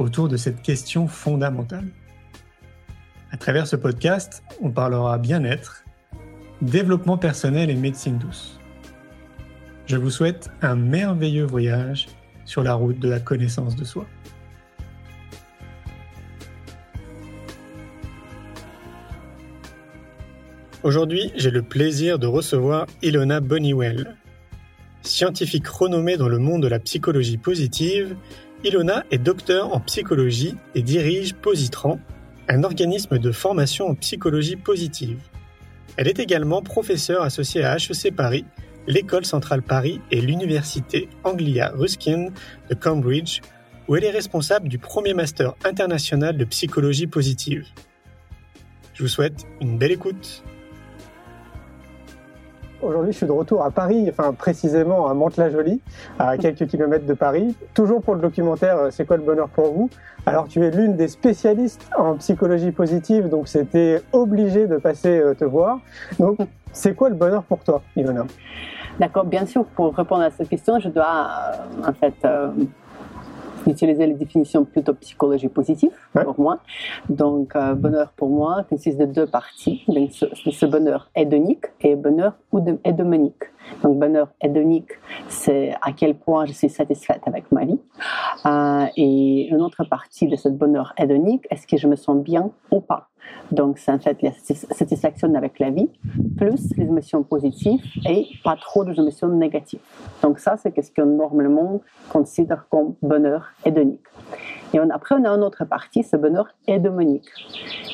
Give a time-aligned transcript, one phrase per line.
[0.00, 1.86] autour de cette question fondamentale.
[3.30, 5.84] À travers ce podcast, on parlera bien-être,
[6.62, 8.58] développement personnel et médecine douce.
[9.86, 12.08] Je vous souhaite un merveilleux voyage
[12.44, 14.06] sur la route de la connaissance de soi.
[20.82, 24.16] Aujourd'hui, j'ai le plaisir de recevoir Ilona Boniwell.
[25.02, 28.16] Scientifique renommée dans le monde de la psychologie positive,
[28.62, 31.98] Ilona est docteur en psychologie et dirige Positran,
[32.46, 35.18] un organisme de formation en psychologie positive.
[35.96, 38.44] Elle est également professeure associée à HEC Paris,
[38.86, 42.28] l'École centrale Paris et l'Université Anglia Ruskin
[42.68, 43.40] de Cambridge,
[43.88, 47.66] où elle est responsable du premier master international de psychologie positive.
[48.92, 50.44] Je vous souhaite une belle écoute.
[52.82, 55.82] Aujourd'hui, je suis de retour à Paris, enfin précisément à Mantes-la-Jolie,
[56.18, 59.72] à quelques kilomètres de Paris, toujours pour le documentaire euh, C'est quoi le bonheur pour
[59.72, 59.90] vous?
[60.24, 65.34] Alors, tu es l'une des spécialistes en psychologie positive, donc c'était obligé de passer euh,
[65.34, 65.80] te voir.
[66.18, 66.38] Donc,
[66.72, 68.24] c'est quoi le bonheur pour toi, Ilona
[68.98, 71.28] D'accord, bien sûr, pour répondre à cette question, je dois
[71.84, 72.14] euh, en fait
[73.70, 76.58] utiliser les définitions plutôt psychologie positive pour moi.
[77.08, 79.82] Donc, euh, bonheur pour moi consiste de deux parties.
[79.88, 83.44] Donc, ce, ce bonheur hédonique et bonheur eudaimonique.
[83.82, 84.90] Donc, bonheur hédonique,
[85.28, 87.80] c'est à quel point je suis satisfaite avec ma vie.
[88.46, 92.50] Euh, et une autre partie de ce bonheur hédonique, est-ce que je me sens bien
[92.70, 93.08] ou pas?
[93.52, 95.90] Donc, c'est en fait la satisfaction avec la vie,
[96.36, 99.80] plus les émotions positives et pas trop de émotions négatives.
[100.22, 104.00] Donc, ça, c'est ce qu'on normalement considère comme bonheur hédonique.
[104.72, 107.28] Et après, on a une autre partie, ce bonheur hédonique.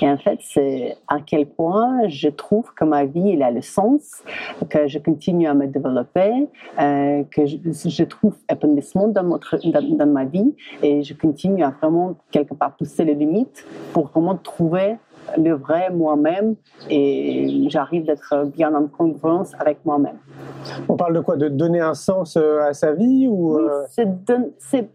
[0.02, 3.62] Et en fait, c'est à quel point je trouve que ma vie, elle a le
[3.62, 4.22] sens,
[4.68, 6.48] que je continue à me développer,
[6.80, 12.16] euh, que je, trouve épanouissement dans, dans, dans, ma vie et je continue à vraiment,
[12.30, 14.96] quelque part, pousser les limites pour vraiment trouver
[15.36, 16.54] le vrai moi-même
[16.88, 20.18] et j'arrive d'être bien en congruence avec moi-même.
[20.88, 21.36] On parle de quoi?
[21.36, 23.82] De donner un sens euh, à sa vie ou Oui, euh?
[24.58, 24.88] c'est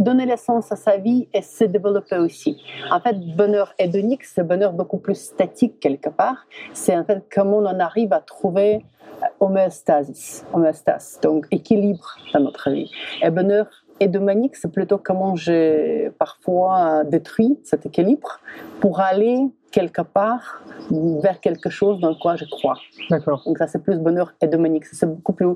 [0.00, 2.62] donner le sens à sa vie et se développer aussi.
[2.90, 6.46] En fait, bonheur hédonique, c'est bonheur beaucoup plus statique quelque part.
[6.72, 8.84] C'est en fait comment on arrive à trouver
[9.22, 12.90] euh, homéostasis, homéostase, donc équilibre dans notre vie.
[13.22, 13.66] Et bonheur
[14.00, 18.40] hédomanique, c'est plutôt comment j'ai parfois détruit cet équilibre
[18.80, 22.78] pour aller quelque part vers quelque chose dans quoi je crois.
[23.10, 23.42] D'accord.
[23.44, 25.46] Donc ça c'est plus bonheur hédomanique, c'est beaucoup plus,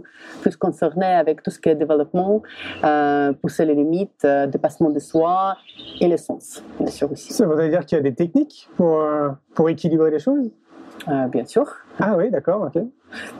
[0.40, 2.42] plus concerné avec tout ce qui est développement,
[2.84, 5.56] euh, pousser les limites, euh, dépassement de soi
[6.00, 7.32] et le sens, bien sûr aussi.
[7.32, 10.50] Ça voudrait dire qu'il y a des techniques pour, euh, pour équilibrer les choses?
[11.06, 11.66] Bien sûr.
[12.00, 12.82] Ah oui, d'accord, ok.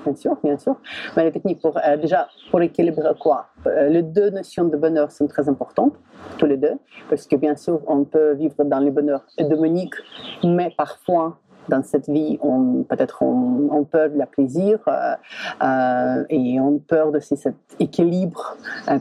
[0.04, 0.76] Bien sûr, bien sûr.
[1.16, 3.46] Mais les techniques pour euh, déjà pour équilibrer quoi?
[3.66, 5.94] Euh, Les deux notions de bonheur sont très importantes,
[6.38, 6.74] tous les deux,
[7.08, 9.94] parce que bien sûr on peut vivre dans le bonheur hédémonique,
[10.44, 14.80] mais parfois dans cette vie, on, peut-être on, on perd le plaisir
[16.28, 18.56] et on perd aussi cet équilibre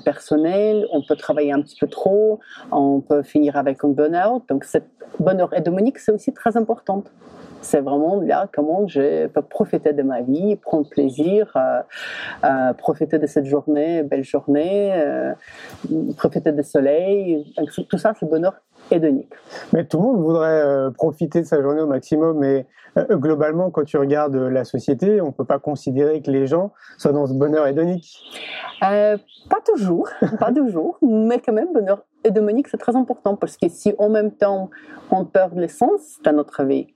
[0.06, 0.85] personnel.
[0.91, 2.40] On peut travailler un petit peu trop,
[2.72, 4.44] on peut finir avec un burn-out.
[4.47, 7.03] Donc, cette bonheur hédémonique, c'est aussi très important
[7.61, 11.81] c'est vraiment là comment je peux profiter de ma vie, prendre plaisir, euh,
[12.44, 15.33] euh, profiter de cette journée, belle journée, euh,
[16.17, 17.53] profiter du soleil.
[17.89, 18.55] tout ça, c'est bonheur
[18.89, 19.31] hédonique.
[19.73, 22.66] Mais tout le monde voudrait profiter de sa journée au maximum, mais
[23.11, 27.13] globalement, quand tu regardes la société, on ne peut pas considérer que les gens soient
[27.13, 28.19] dans ce bonheur hédonique.
[28.81, 29.17] pas
[29.66, 34.09] toujours, pas toujours, mais quand même bonheur hédonique, c'est très important parce que si en
[34.09, 34.69] même temps
[35.11, 36.87] on perd l'essence dans notre vie,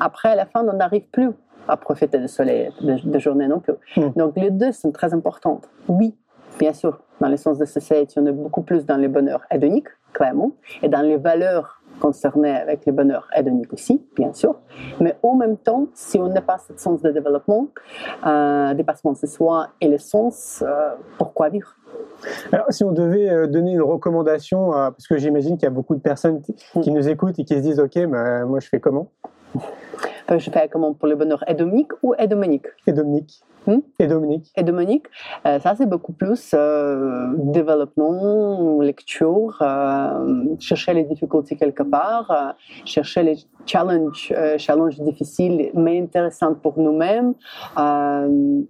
[0.00, 1.30] après, à la fin, on n'arrive plus
[1.68, 3.74] à profiter du soleil de, journée non plus.
[3.96, 4.10] Hmm.
[4.16, 5.68] Donc, les deux sont très importantes.
[5.88, 6.14] Oui,
[6.58, 9.88] bien sûr, dans le sens de société, on est beaucoup plus dans les bonheurs hédoniques,
[10.12, 10.52] clairement,
[10.82, 14.56] et dans les valeurs concernées avec les bonheurs hédoniques aussi, bien sûr.
[14.98, 17.68] Mais en même temps, si on n'a pas ce sens de développement,
[18.26, 21.76] euh, dépassement de soi et le sens, euh, pourquoi vivre?
[22.52, 25.94] Alors, si on devait euh, donner une recommandation, parce que j'imagine qu'il y a beaucoup
[25.94, 26.94] de personnes qui hmm.
[26.94, 29.10] nous écoutent et qui se disent, OK, moi je fais comment?
[30.30, 33.42] Je fais comment pour le bonheur hédonique ou hédomonique Hédomonique.
[33.66, 33.78] Hmm?
[34.00, 35.06] Et Dominique Et Dominique,
[35.46, 43.22] euh, ça c'est beaucoup plus euh, développement, lecture, euh, chercher les difficultés quelque part, chercher
[43.22, 47.34] les challenges, challenges difficiles mais intéressants pour nous-mêmes,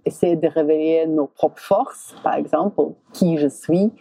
[0.05, 3.91] essayer de révéler nos propres forces, par exemple, qui je suis,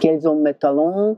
[0.00, 1.16] quels sont mes talents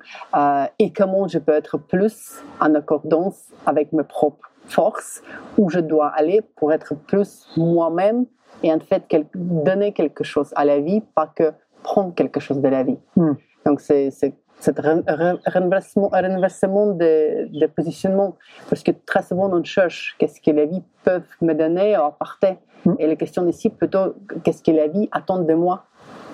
[0.78, 5.22] et comment je peux être plus en accordance avec mes propres forces,
[5.58, 8.26] où je dois aller pour être plus moi-même
[8.62, 9.04] et en fait
[9.34, 11.52] donner quelque chose à la vie, pas que
[11.82, 12.98] prendre quelque chose de la vie.
[13.16, 13.34] Hmm.
[13.66, 18.36] Donc c'est cet renversement, renversement de, de, positionnement,
[18.68, 22.58] parce que très souvent on cherche qu'est-ce que la vie peut me donner à apporter.
[22.84, 22.94] Hmm.
[22.98, 25.84] Et la question ici plutôt qu'est-ce que la vie attend de moi,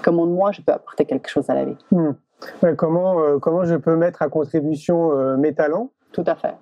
[0.02, 1.78] comment moi je peux apporter quelque chose à la vie?
[1.90, 2.12] Hmm.
[2.76, 5.90] comment, euh, comment je peux mettre à contribution euh, mes talents?
[6.12, 6.54] Tout à fait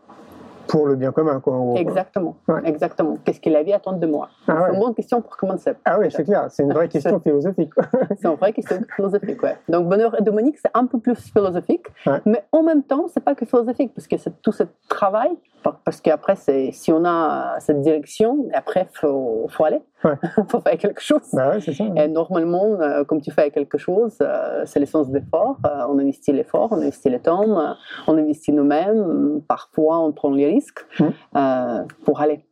[0.69, 1.41] pour le bien commun.
[1.41, 2.37] Quoi, exactement.
[2.65, 3.17] Exactement.
[3.25, 4.29] Qu'est-ce que la vie attend de moi?
[4.47, 5.73] Ah C'est une bonne question pour commencer.
[5.85, 6.47] Ah oui, c'est clair.
[6.50, 7.73] C'est une vraie question philosophique.
[8.20, 9.56] c'est une vraie question philosophique, ouais.
[9.69, 11.87] Donc, bonheur et Dominique, c'est un peu plus philosophique,
[12.25, 15.31] mais en même temps, c'est pas que philosophique, parce que c'est tout ce travail
[15.85, 19.81] parce qu'après, si on a cette direction, après, il faut, faut, aller.
[20.05, 21.23] Il faut faire quelque chose.
[21.33, 25.59] Bah ouais, ça, Et normalement, euh, comme tu fais quelque chose, euh, c'est l'essence d'effort.
[25.67, 29.41] Euh, on investit l'effort, on investit le temps, on investit nous-mêmes.
[29.49, 31.87] Parfois, on prend les risques mmh.
[32.05, 32.45] pour aller.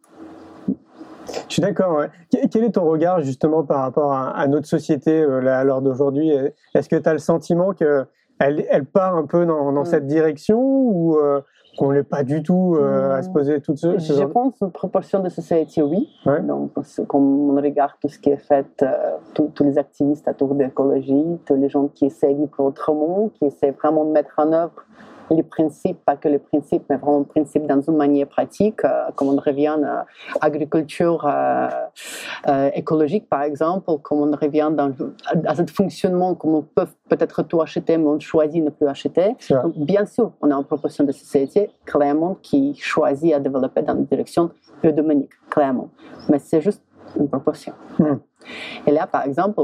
[1.48, 2.04] Je suis d'accord.
[2.30, 6.30] Quel est ton regard justement par rapport à, notre société à l'heure d'aujourd'hui?
[6.74, 8.06] Est-ce que tu as le sentiment qu'elle
[8.38, 9.86] elle part un peu dans, dans mmh.
[9.86, 11.18] cette direction ou
[11.76, 15.20] qu'on n'est pas du tout euh, à se poser tout ce Je pense une proportion
[15.20, 16.08] de société, oui.
[16.42, 16.72] Donc,
[17.06, 21.38] quand on regarde tout ce qui est fait, euh, tous les activistes autour de l'écologie,
[21.44, 24.84] tous les gens qui essaient de vivre autrement, qui essaient vraiment de mettre en œuvre
[25.30, 29.10] les principes, pas que les principes, mais vraiment les principes dans une manière pratique, euh,
[29.14, 30.06] comme on revient à
[30.42, 31.68] l'agriculture euh,
[32.48, 34.92] euh, écologique, par exemple, comme on revient dans,
[35.46, 38.86] à ce fonctionnement, comme on peut peut-être tout acheter, mais on choisit de ne plus
[38.86, 39.36] acheter.
[39.76, 44.00] bien sûr, on a une proportion de société, clairement, qui choisit à développer dans la
[44.00, 44.50] direction
[44.84, 45.90] eudomanique, clairement.
[46.28, 46.82] Mais c'est juste
[47.18, 47.72] une proportion.
[47.98, 48.16] Hmm.
[48.86, 49.60] Et là, par exemple,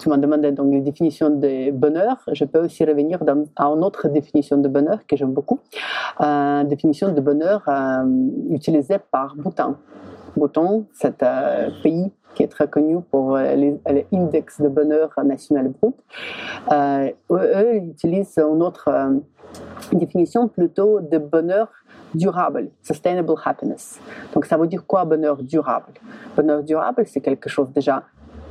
[0.00, 2.16] tu m'as demandé donc la définition de bonheur.
[2.32, 3.20] Je peux aussi revenir
[3.56, 5.60] à une autre définition de bonheur que j'aime beaucoup.
[6.20, 8.04] Euh, définition de bonheur euh,
[8.50, 9.76] utilisée par Bhoutan.
[10.36, 15.94] Bhoutan, c'est un pays qui est très connu pour l'index de bonheur national brut.
[16.72, 19.18] Euh, eux, ils utilisent une autre euh,
[19.92, 21.68] définition plutôt de bonheur
[22.14, 24.00] durable, sustainable happiness.
[24.32, 25.92] Donc ça veut dire quoi bonheur durable?
[26.36, 28.04] Bonheur durable, c'est quelque chose déjà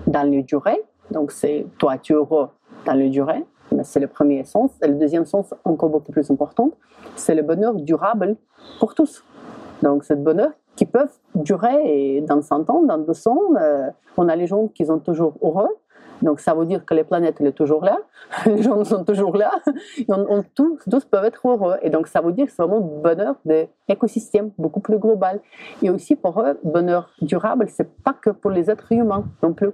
[0.07, 0.81] dans le durée.
[1.12, 2.50] Donc c'est toi tu es heureux
[2.86, 4.71] dans le durée, mais c'est le premier sens.
[4.83, 6.71] Et le deuxième sens, encore beaucoup plus important,
[7.15, 8.36] c'est le bonheur durable
[8.80, 9.24] pour tous.
[9.81, 13.56] Donc c'est le bonheur qui peut durer dans 100 ans, dans 200 ans.
[13.60, 15.69] Euh, on a les gens qui sont toujours heureux,
[16.24, 18.00] donc ça veut dire que les planètes elle est toujours là,
[18.46, 19.52] les gens sont toujours là,
[20.08, 21.75] on, tous, tous, peuvent être heureux.
[21.81, 25.42] Et donc ça veut dire que c'est vraiment le bonheur de l'écosystème beaucoup plus global.
[25.81, 29.72] Et aussi pour eux, bonheur durable, c'est pas que pour les êtres humains non plus.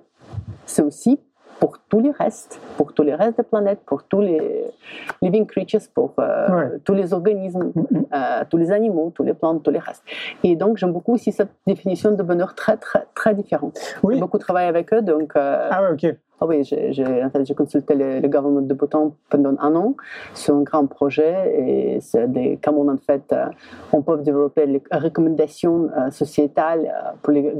[0.66, 1.19] C'est aussi
[1.60, 4.63] pour tous les restes, pour tous les restes des planètes, pour tous les
[5.22, 8.06] living creatures, pour euh, tous les organismes, mm, mm.
[8.13, 10.04] euh, tous les animaux, tous les plantes, tous les restes.
[10.44, 13.78] Et donc j'aime beaucoup aussi cette définition de bonheur très très très différente.
[14.04, 14.16] Oui.
[14.16, 15.36] J'ai beaucoup travaillé avec eux, donc.
[15.36, 16.16] Euh, ah ouais, ok.
[16.41, 19.95] Ah oui, j'ai consulté le, gouvernement de Bhoutan pendant un an
[20.33, 23.47] sur un grand projet et c'est comment en fait euh,
[23.91, 27.53] on peut développer les recommandations euh, sociétales euh, pour les,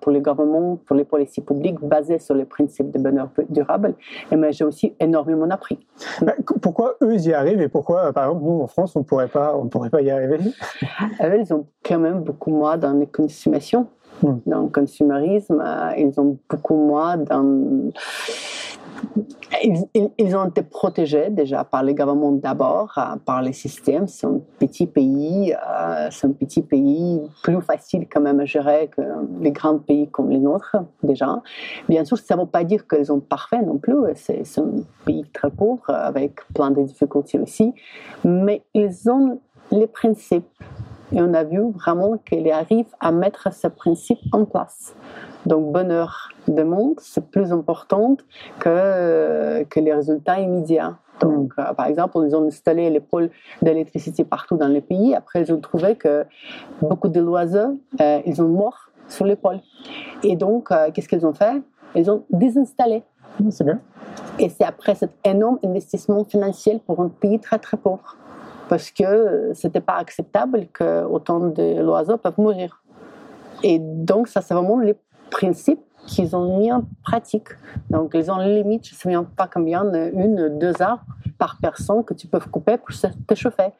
[0.00, 3.94] pour les gouvernements, pour les politiques publiques basées sur les principes de bonheur durable.
[4.32, 5.78] Et mais j'ai aussi énormément appris.
[6.22, 9.28] Bah, pourquoi eux y arrivent et pourquoi, par exemple, nous en France, on ne pourrait
[9.28, 10.38] pas, on pourrait pas y arriver?
[11.22, 13.86] Eux, ils ont quand même beaucoup moins dans les consommations
[14.22, 14.38] Hmm.
[14.46, 17.18] Dans le consumérisme, euh, ils ont beaucoup moins.
[19.62, 24.06] Ils, ont été protégés déjà par les gouvernements d'abord, euh, par les systèmes.
[24.06, 28.88] C'est un petit pays, euh, c'est un petit pays plus facile quand même à gérer
[28.88, 29.02] que
[29.40, 31.42] les grands pays comme les nôtres déjà.
[31.88, 33.96] Bien sûr, ça ne veut pas dire qu'ils sont parfaits non plus.
[34.14, 34.70] C'est un
[35.04, 37.74] pays très pauvre avec plein de difficultés aussi,
[38.24, 39.38] mais ils ont
[39.70, 40.46] les principes
[41.12, 44.94] et on a vu vraiment qu'il arrive à mettre ce principe en place.
[45.46, 48.16] Donc, bonheur de monde, c'est plus important
[48.58, 50.96] que, que les résultats immédiats.
[51.20, 53.30] Donc, euh, par exemple, ils ont installé les pôles
[53.62, 55.14] d'électricité partout dans le pays.
[55.14, 56.24] Après, ils ont trouvé que
[56.80, 57.70] beaucoup de loisirs,
[58.00, 59.60] euh, ils ont mort sur les pôles.
[60.22, 61.62] Et donc, euh, qu'est-ce qu'ils ont fait?
[61.94, 63.02] Ils ont désinstallé.
[63.50, 63.80] C'est bien.
[64.38, 68.16] Et c'est après cet énorme investissement financier pour un pays très, très pauvre
[68.68, 72.82] parce que c'était pas acceptable que autant de l'oiseau peuvent mourir.
[73.62, 74.94] Et donc, ça, c'est vraiment les
[75.30, 77.48] principes qu'ils ont mis en pratique.
[77.90, 81.00] Donc, ils ont limite, je ne me souviens pas combien, une, deux heures
[81.38, 82.94] par personne que tu peux couper pour
[83.26, 83.72] te chauffer.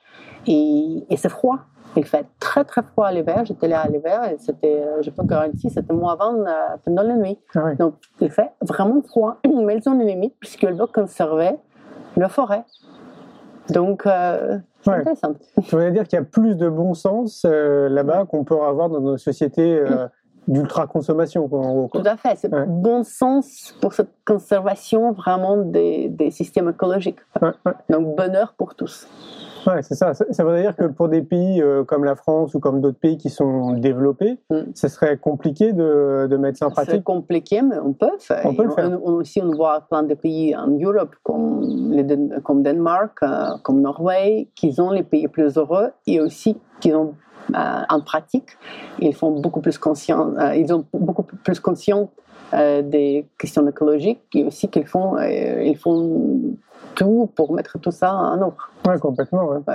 [0.47, 1.59] Et, et c'est froid.
[1.97, 3.45] Il fait très très froid à l'hiver.
[3.45, 6.53] J'étais là à l'hiver et c'était, euh, je peux garantir, c'était moins 20 euh,
[6.85, 7.39] pendant la nuit.
[7.55, 9.39] Ah Donc il fait vraiment froid.
[9.45, 11.53] Mais ils ont une limite puisqu'ils veulent conserver
[12.17, 12.65] la forêt.
[13.71, 14.97] Donc euh, c'est Ouais.
[14.99, 15.35] intéressant.
[15.67, 18.91] Tu veux dire qu'il y a plus de bon sens euh, là-bas qu'on peut avoir
[18.91, 20.07] dans nos sociétés euh,
[20.47, 21.49] d'ultra-consommation.
[21.49, 22.37] Tout à fait.
[22.37, 22.67] C'est Ouais.
[22.67, 27.21] bon sens pour cette conservation vraiment des, des systèmes écologiques.
[27.41, 27.53] Ouais.
[27.89, 29.09] Donc bonheur pour tous.
[29.67, 30.15] Ouais, c'est ça.
[30.15, 30.25] ça.
[30.31, 33.17] ça veut dire que pour des pays euh, comme la France ou comme d'autres pays
[33.17, 34.73] qui sont développés, Mm.
[34.75, 37.05] ce serait compliqué de, de mettre ça en C'est pratique.
[37.05, 38.43] compliqué, mais on peut faire.
[38.45, 38.91] On peut le faire.
[39.05, 42.05] on- aussi, on voit plein de pays en Europe, comme, les
[42.43, 47.15] comme Danemark, euh, comme Norvège, qui ont les pays plus heureux et aussi qui ont
[47.55, 48.57] en pratique,
[49.01, 52.09] ils font beaucoup plus conscient, euh, ils ont beaucoup plus conscience
[52.53, 56.55] euh, des questions écologiques et aussi qu'ils font, euh, ils font
[56.95, 58.57] tout pour mettre tout ça en œuvre.
[58.87, 59.47] Ouais, complètement.
[59.47, 59.59] ouais.
[59.67, 59.75] Ouais.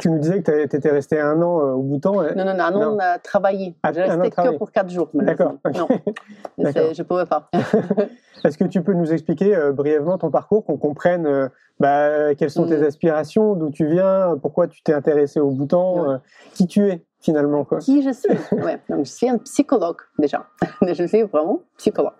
[0.00, 2.20] Tu nous disais que tu étais resté un an euh, au Bhoutan.
[2.20, 3.76] euh, Non, non, non, non, on a travaillé.
[3.84, 4.58] Ah, Je un an restais que travaillé.
[4.58, 5.08] pour quatre jours.
[5.14, 5.52] D'accord.
[5.72, 5.86] Non,
[6.58, 7.48] je ne pouvais pas.
[8.44, 11.48] Est-ce que tu peux nous expliquer euh, brièvement ton parcours, qu'on comprenne euh,
[11.80, 12.84] bah, quelles sont tes Mm.
[12.84, 16.08] aspirations, d'où tu viens, pourquoi tu t'es intéressé au Bhoutan, Ouais.
[16.14, 16.18] euh,
[16.54, 17.78] qui tu es finalement quoi?
[17.78, 18.28] qui je suis?
[18.76, 20.46] Ouais, donc je suis un psychologue déjà.
[20.82, 22.12] je suis vraiment psychologue.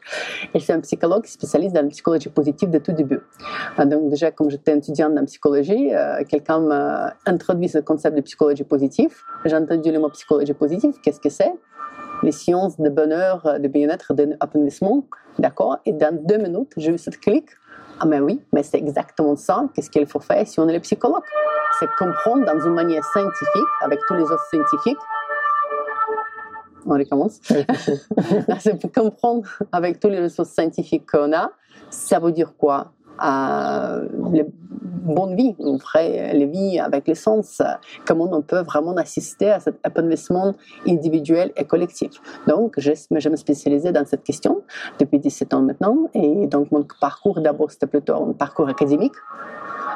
[0.55, 3.21] Et je suis un psychologue spécialiste dans la psychologie positive de tout début.
[3.79, 8.23] Euh, Donc déjà, comme j'étais étudiante en psychologie, euh, quelqu'un m'a introduit ce concept de
[8.23, 9.15] psychologie positive.
[9.45, 10.95] J'ai entendu le mot psychologie positive.
[11.03, 11.53] Qu'est-ce que c'est?
[12.25, 15.05] Les sciences de bonheur, euh, de bien-être, d'épanouissement.
[15.39, 15.79] D'accord?
[15.87, 17.47] Et dans deux minutes, j'ai eu cette clic.
[18.01, 19.65] Ah mais oui, mais c'est exactement ça.
[19.75, 21.23] Qu'est-ce qu'il faut faire si on est le psychologue?
[21.79, 24.99] C'est comprendre dans une manière scientifique, avec tous les autres scientifiques,
[26.87, 27.41] on recommence.
[27.51, 27.67] Ouais,
[28.61, 31.51] c'est comprendre avec tous les ressources scientifiques qu'on a,
[31.91, 32.93] ça veut dire quoi?
[33.25, 34.47] Euh, les
[34.99, 37.63] bonnes vies, on ferait les vies avec l'essence,
[38.07, 40.55] comment on peut vraiment assister à cet épanouissement
[40.87, 42.11] individuel et collectif.
[42.47, 44.63] Donc, je, je me spécialisais dans cette question
[44.99, 49.15] depuis 17 ans maintenant, et donc mon parcours d'abord c'était plutôt un parcours académique.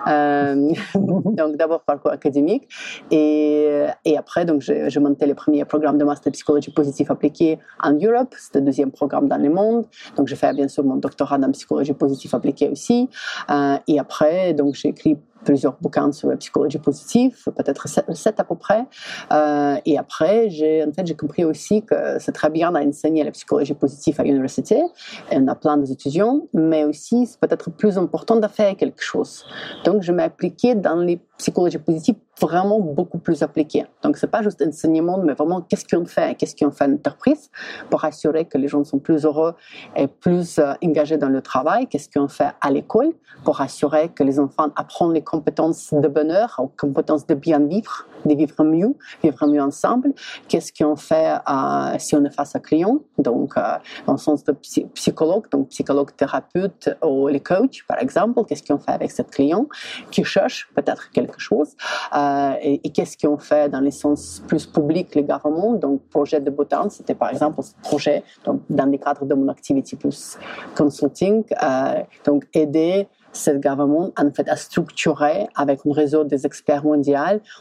[0.09, 2.69] Euh, donc d'abord parcours académique
[3.11, 7.93] et, et après donc j'ai monté le premier programme de master psychologie positive appliquée en
[7.93, 9.87] Europe, c'était le deuxième programme dans le monde.
[10.17, 13.09] Donc j'ai fait bien sûr mon doctorat en psychologie positive appliquée aussi.
[13.51, 18.45] Euh, et après donc j'ai écrit plusieurs bouquins sur la psychologie positive, peut-être sept à
[18.45, 18.85] peu près.
[19.33, 23.75] Euh, et après, j'ai en fait compris aussi que c'est très bien d'enseigner la psychologie
[23.75, 24.83] positive à l'université.
[25.31, 29.45] On a plein d'étudiants, mais aussi c'est peut-être plus important de faire quelque chose.
[29.85, 33.87] Donc je m'ai appliqué dans les psychologies positives vraiment beaucoup plus appliquées.
[34.03, 37.51] Donc c'est pas juste enseignement, mais vraiment qu'est-ce qu'on fait, qu'est-ce qu'on fait en entreprise
[37.91, 39.55] pour assurer que les gens sont plus heureux
[39.97, 43.13] et plus euh, engagés dans le travail, qu'est-ce qu'on fait à l'école
[43.45, 48.07] pour assurer que les enfants apprennent les compétences de bonheur, aux compétences de bien vivre,
[48.25, 50.13] de vivre mieux, vivre mieux ensemble.
[50.49, 53.63] Qu'est-ce qu'on fait euh, si on est face à client, donc euh,
[54.09, 58.45] le sens de psy- psychologue, donc psychologue thérapeute ou les coachs par exemple.
[58.47, 59.67] Qu'est-ce qu'on fait avec ce client
[60.11, 61.71] qui cherche peut-être quelque chose?
[62.15, 65.75] Euh, et, et qu'est-ce qu'on fait dans les sens plus public, les gouvernements?
[65.75, 69.49] Donc projet de Bhutan, c'était par exemple ce projet donc, dans le cadre de mon
[69.49, 70.39] activité plus
[70.77, 76.85] consulting, euh, donc aider ce gouvernement en fait à structurer avec un réseau des experts
[76.85, 77.03] mondiaux.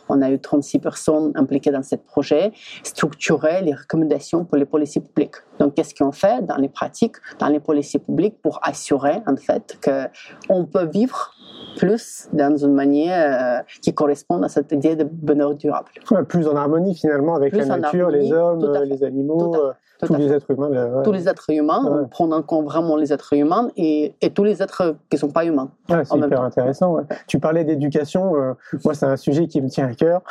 [0.10, 2.52] On a eu 36 personnes impliquées dans ce projet,
[2.84, 5.36] structurer les recommandations pour les policiers publics.
[5.60, 9.78] Donc, qu'est-ce qu'on fait dans les pratiques, dans les policiers publics pour assurer en fait
[9.82, 10.08] que
[10.50, 11.34] on peut vivre
[11.78, 15.88] plus dans une manière euh, qui correspond à cette idée de bonheur durable.
[16.12, 19.38] Ouais, plus en harmonie finalement avec Plus la nature, harmonie, les hommes, euh, les animaux,
[19.54, 20.70] Tout euh, Tout tous les êtres humains.
[20.70, 21.04] là, ouais.
[21.04, 22.02] Tous les êtres humains, Ouais.
[22.04, 25.20] on prend en compte vraiment les êtres humains et, et tous les êtres qui ne
[25.20, 26.44] sont pas humains, c'est hyper temps.
[26.44, 26.98] intéressant.
[27.28, 28.54] Tu parlais d'éducation, euh,
[28.84, 30.22] moi c'est un sujet qui me tient à cœur.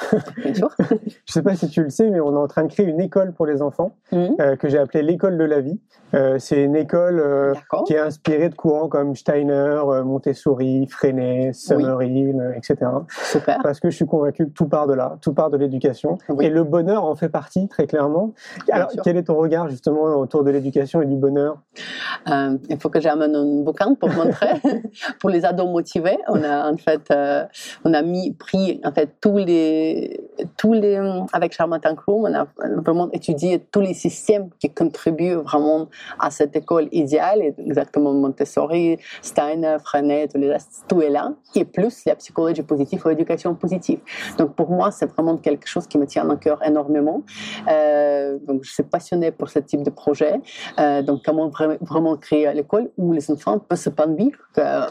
[0.45, 0.71] bien sûr.
[1.25, 3.01] Je sais pas si tu le sais, mais on est en train de créer une
[3.01, 5.79] école pour les enfants euh, que j'ai appelée l'école de la vie.
[6.15, 7.55] Euh, c'est une école
[7.87, 11.20] qui est inspirée de courants comme Steiner, Montessori, Freinet,
[11.53, 12.77] Summerhill, etc.
[13.09, 13.59] Super.
[13.63, 16.19] Parce que je suis convaincu que tout part de là, tout part de l'éducation.
[16.29, 16.47] Oui.
[16.47, 18.33] Et le bonheur en fait partie, très clairement.
[18.71, 21.59] Alors, quel est ton regard justement autour de l'éducation et du bonheur?
[22.29, 24.61] Euh, il faut que j'amène un bouquin pour montrer.
[25.21, 27.45] pour les ados motivés, on a en fait, euh,
[27.85, 30.21] on a mis, pris en fait tous les,
[30.57, 31.01] tous les,
[31.33, 32.47] avec Charlotte Crew, on a
[32.77, 39.77] vraiment étudié tous les systèmes qui contribuent vraiment à cette école idéale, exactement Montessori, Steiner,
[39.83, 41.10] Freinet, tout, les restes, tout est
[41.55, 44.01] et plus la psychologie positive ou l'éducation positive.
[44.39, 47.23] Donc pour moi, c'est vraiment quelque chose qui me tient à cœur énormément.
[47.69, 50.41] Euh, donc je suis passionnée pour ce type de projet.
[50.79, 51.51] Euh, donc comment
[51.81, 54.87] vraiment créer l'école où les enfants peuvent s'épanouir, euh,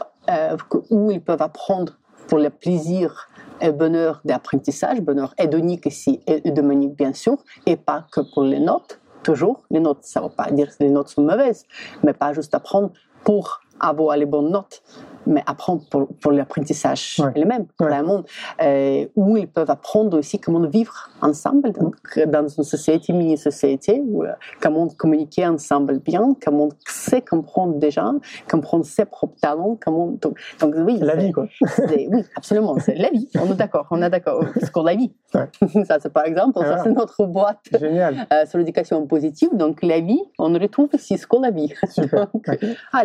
[0.90, 1.98] où ils peuvent apprendre
[2.28, 3.28] pour le plaisir
[3.60, 7.36] et bonheur d'apprentissage, bonheur hédonique ici et manière bien sûr,
[7.66, 9.64] et pas que pour les notes, toujours.
[9.70, 11.66] Les notes, ça ne veut pas dire que les notes sont mauvaises,
[12.02, 12.90] mais pas juste apprendre
[13.24, 14.82] pour avoir les bonnes notes,
[15.30, 17.30] mais apprendre pour, pour l'apprentissage ouais.
[17.34, 18.24] elle-même, pour le monde,
[18.62, 21.96] euh, où ils peuvent apprendre aussi comment vivre ensemble donc,
[22.26, 28.10] dans une société, mini-société, euh, comment communiquer ensemble bien, comment sait comprendre déjà,
[28.50, 30.08] comprendre ses propres talents, comment...
[30.20, 31.46] Donc, donc oui, la vie, quoi.
[31.88, 35.12] oui, absolument, c'est la vie, on est d'accord, on est d'accord, parce qu'on la vie.
[35.34, 35.48] Ouais.
[35.84, 40.00] ça, c'est par exemple, ah, ça, c'est notre boîte euh, sur l'éducation positive, donc la
[40.00, 41.72] vie, on retrouve ici ce qu'on la vie.
[41.88, 42.28] Super.
[42.34, 42.46] donc.
[42.92, 43.02] Ah,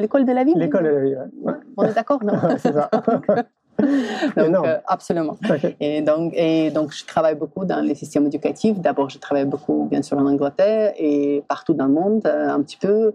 [0.00, 0.54] l'école de la vie?
[0.56, 1.54] L'école de la vie, ouais.
[1.76, 2.34] On est d'accord, non?
[2.58, 2.90] C'est ça.
[4.36, 5.36] donc, euh, absolument.
[5.52, 5.76] Okay.
[5.80, 8.78] Et, donc, et donc, je travaille beaucoup dans les systèmes éducatifs.
[8.78, 12.62] D'abord, je travaille beaucoup, bien sûr, en Angleterre et partout dans le monde, euh, un
[12.62, 13.12] petit peu.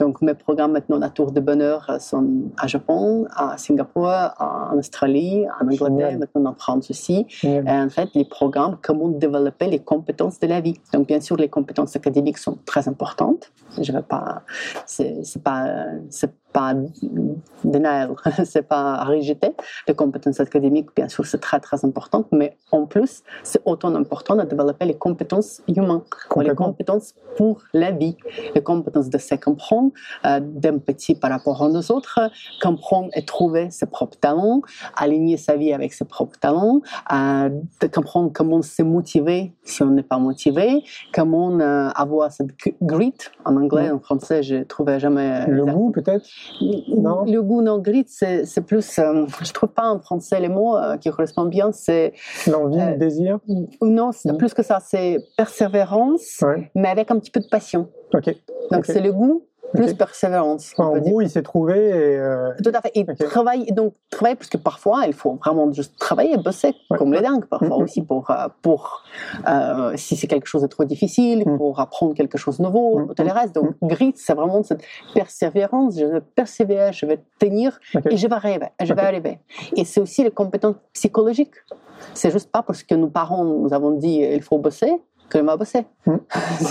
[0.00, 2.26] Donc, mes programmes maintenant, la Tour de Bonheur, sont
[2.58, 4.10] à Japon, à Singapour,
[4.40, 6.18] en Australie, en Angleterre, Génial.
[6.18, 7.26] maintenant en France aussi.
[7.44, 10.80] Et en fait, les programmes, comment développer les compétences de la vie.
[10.92, 13.52] Donc, bien sûr, les compétences académiques sont très importantes.
[13.80, 14.42] Je ne vais pas.
[14.86, 15.86] C'est pas.
[16.56, 16.72] Pas
[17.64, 19.52] denial, c'est pas rejeter.
[19.86, 24.36] Les compétences académiques, bien sûr, c'est très très important, mais en plus, c'est autant important
[24.36, 26.00] de développer les compétences humaines,
[26.40, 28.16] les compétences pour la vie,
[28.54, 29.90] les compétences de se comprendre,
[30.24, 32.20] euh, d'empathie par rapport aux autres,
[32.62, 34.62] comprendre et trouver ses propres talents,
[34.96, 36.80] aligner sa vie avec ses propres talents,
[37.12, 37.50] euh,
[37.82, 40.82] de comprendre comment se motiver si on n'est pas motivé,
[41.12, 43.12] comment euh, avoir cette grit
[43.44, 46.26] en anglais, en français, je trouvais jamais le goût peut-être?
[46.88, 47.24] Non.
[47.24, 50.96] Le goût, non, grit, c'est plus, euh, je trouve pas en français les mots euh,
[50.96, 52.12] qui correspondent bien, c'est...
[52.46, 53.38] L'envie, euh, le désir
[53.80, 56.70] Non, c'est plus que ça, c'est persévérance, ouais.
[56.74, 57.88] mais avec un petit peu de passion.
[58.14, 58.26] Ok.
[58.70, 58.92] Donc okay.
[58.92, 59.44] c'est le goût
[59.76, 60.72] plus persévérance.
[60.78, 62.18] En goût, il s'est trouvé et...
[62.18, 62.52] Euh...
[62.62, 62.90] Tout à fait.
[62.94, 63.24] Et okay.
[63.24, 66.98] travailler, donc travailler, parce que parfois, il faut vraiment juste travailler, bosser Ouais.
[66.98, 67.82] comme les dingues, parfois Mhm.
[67.84, 69.02] aussi pour, euh, pour
[69.48, 71.56] euh, si c'est quelque chose de trop difficile, Mhm.
[71.58, 73.54] pour apprendre quelque chose de nouveau, tout le reste.
[73.54, 74.82] Donc, grit, c'est vraiment cette
[75.14, 75.98] persévérance.
[75.98, 77.78] Je vais persévérer, je vais tenir
[78.10, 78.68] et je vais arriver.
[78.82, 79.38] Je vais arriver.
[79.76, 81.54] Et c'est aussi les compétences psychologiques.
[82.14, 84.92] C'est juste pas parce que nos parents nous avons dit il faut bosser
[85.28, 85.86] que m'a bossé.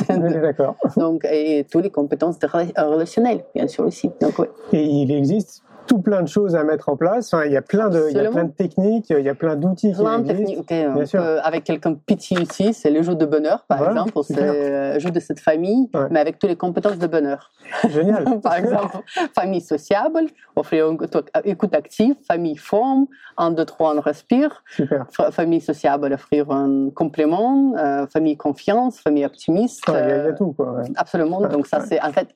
[0.10, 0.76] D'accord.
[0.98, 4.12] Donc, et toutes les compétences relationnelles, bien sûr aussi.
[4.22, 4.50] Donc, ouais.
[4.74, 7.34] Et il existe tout plein de choses à mettre en place.
[7.34, 9.36] Enfin, il y a plein de, il y a plein de techniques, il y a
[9.36, 10.68] plein d'outils qui plein de techniques.
[10.68, 11.22] Bien sûr.
[11.44, 14.24] avec quelqu'un petit outil, c'est le jeu de bonheur, par Voilà, exemple.
[14.24, 16.08] C'est le jeu de cette famille, Ouais.
[16.10, 17.52] mais avec toutes les compétences de bonheur.
[17.90, 18.24] Génial.
[18.44, 18.98] par exemple,
[19.34, 20.98] famille sociable, offrir une
[21.46, 23.06] écoute- active, famille forme,
[23.38, 24.64] 1, 2, 3, on respire.
[24.70, 25.06] Super.
[25.12, 27.74] Fa- Famille sociable, offrir un complément.
[27.78, 29.88] euh, famille confiance, famille optimiste.
[29.90, 30.72] Ouais, Il y, a- il y a euh, tout, quoi.
[30.74, 30.84] ouais.
[30.96, 31.42] Absolument.
[31.42, 32.28] Donc ça, c'est en fait,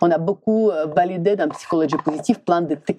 [0.00, 2.95] on a beaucoup validé dans psychologie positive plein de techniques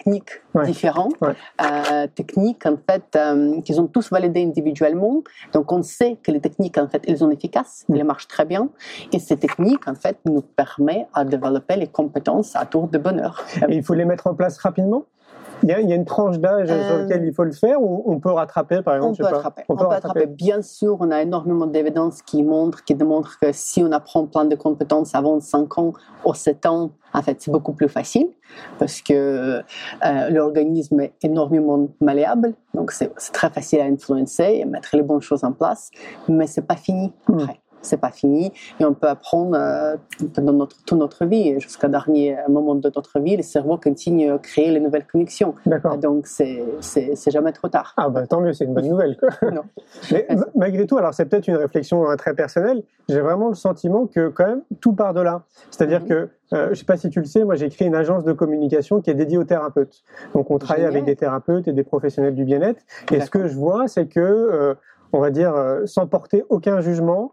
[0.54, 0.64] Ouais.
[0.66, 1.34] différentes, Ouais.
[1.62, 5.22] euh, techniques en fait euh, qu'ils ont tous validées individuellement.
[5.52, 7.94] Donc on sait que les techniques en fait, elles sont efficaces, Mm.
[7.96, 8.68] elles marchent très bien,
[9.12, 13.44] et ces techniques en fait nous permettent à développer les compétences à tour de bonheur.
[13.68, 15.04] Et il faut les mettre en place rapidement?
[15.62, 17.52] Il y, a, il y a une tranche d'âge sur Euh, laquelle il faut le
[17.52, 19.54] faire ou on peut rattraper, par exemple On je peut, sais pas.
[19.68, 20.26] On peut attraper.
[20.26, 24.44] Bien sûr, on a énormément d'évidence qui montrent, qui démontrent que si on apprend plein
[24.44, 25.92] de compétences avant 5 ans
[26.24, 28.28] ou 7 ans, en fait, c'est beaucoup plus facile
[28.78, 29.62] parce que
[30.04, 32.54] euh, l'organisme est énormément malléable.
[32.74, 35.90] Donc, c'est c'est très facile à influencer et mettre les bonnes choses en place,
[36.28, 37.40] mais c'est pas fini Hmm.
[37.40, 37.60] après.
[37.82, 39.96] C'est pas fini et on peut apprendre euh,
[40.34, 44.38] pendant notre, toute notre vie jusqu'à dernier moment de notre vie, le cerveau continue à
[44.38, 45.54] créer les nouvelles connexions.
[45.66, 45.96] D'accord.
[45.98, 46.64] Donc, c'est
[47.30, 47.94] jamais trop tard.
[47.96, 49.16] Ah bah tant mieux, c'est une bonne nouvelle.
[49.16, 49.28] quoi.
[49.52, 49.62] Non.
[50.12, 53.54] Mais ma- malgré tout, alors c'est peut-être une réflexion euh, très personnelle, j'ai vraiment le
[53.54, 55.42] sentiment que quand même tout part de là.
[55.70, 56.08] C'est-à-dire Mhm.
[56.08, 58.32] que, euh, je sais pas si tu le sais, moi j'ai créé une agence de
[58.32, 60.02] communication qui est dédiée aux thérapeutes.
[60.34, 60.92] Donc on travaille Génial.
[60.94, 62.80] avec des thérapeutes et des professionnels du bien-être.
[63.12, 64.74] Et ce que je vois, c'est que, euh,
[65.12, 67.32] on va dire, euh, sans porter aucun jugement,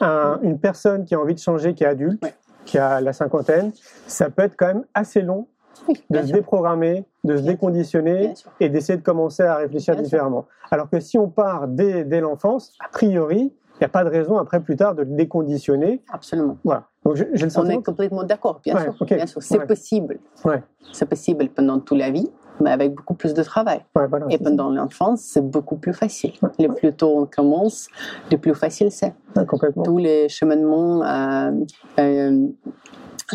[0.00, 2.34] un- une personne qui a envie de changer, qui est adulte, Ouais.
[2.64, 3.72] qui a la cinquantaine,
[4.06, 5.46] ça peut être quand même assez long
[5.88, 6.36] Oui, de se sûr.
[6.36, 10.10] déprogrammer, de se Bien déconditionner et d'essayer de commencer à réfléchir Bien sûr.
[10.10, 10.46] différemment.
[10.70, 14.08] Alors que si on part dès, dès l'enfance, a priori, il n'y a pas de
[14.10, 16.02] raison après plus tard de le déconditionner.
[16.12, 16.56] Absolument.
[16.64, 16.84] Voilà.
[17.04, 18.88] Donc le On est complètement d'accord, bien Ouais.
[19.16, 19.42] Bien sûr.
[19.42, 19.66] C'est Ouais.
[19.66, 20.18] possible.
[20.44, 20.62] Ouais.
[20.92, 22.28] C'est possible pendant toute la vie,
[22.60, 23.84] mais avec beaucoup plus de travail.
[23.94, 26.32] Voilà, Et pendant l'enfance, c'est beaucoup plus facile.
[26.58, 27.88] Le plus tôt on commence,
[28.32, 29.14] le plus facile c'est.
[29.44, 29.82] Complètement.
[29.82, 31.50] Tous les cheminements euh,
[31.98, 32.46] euh,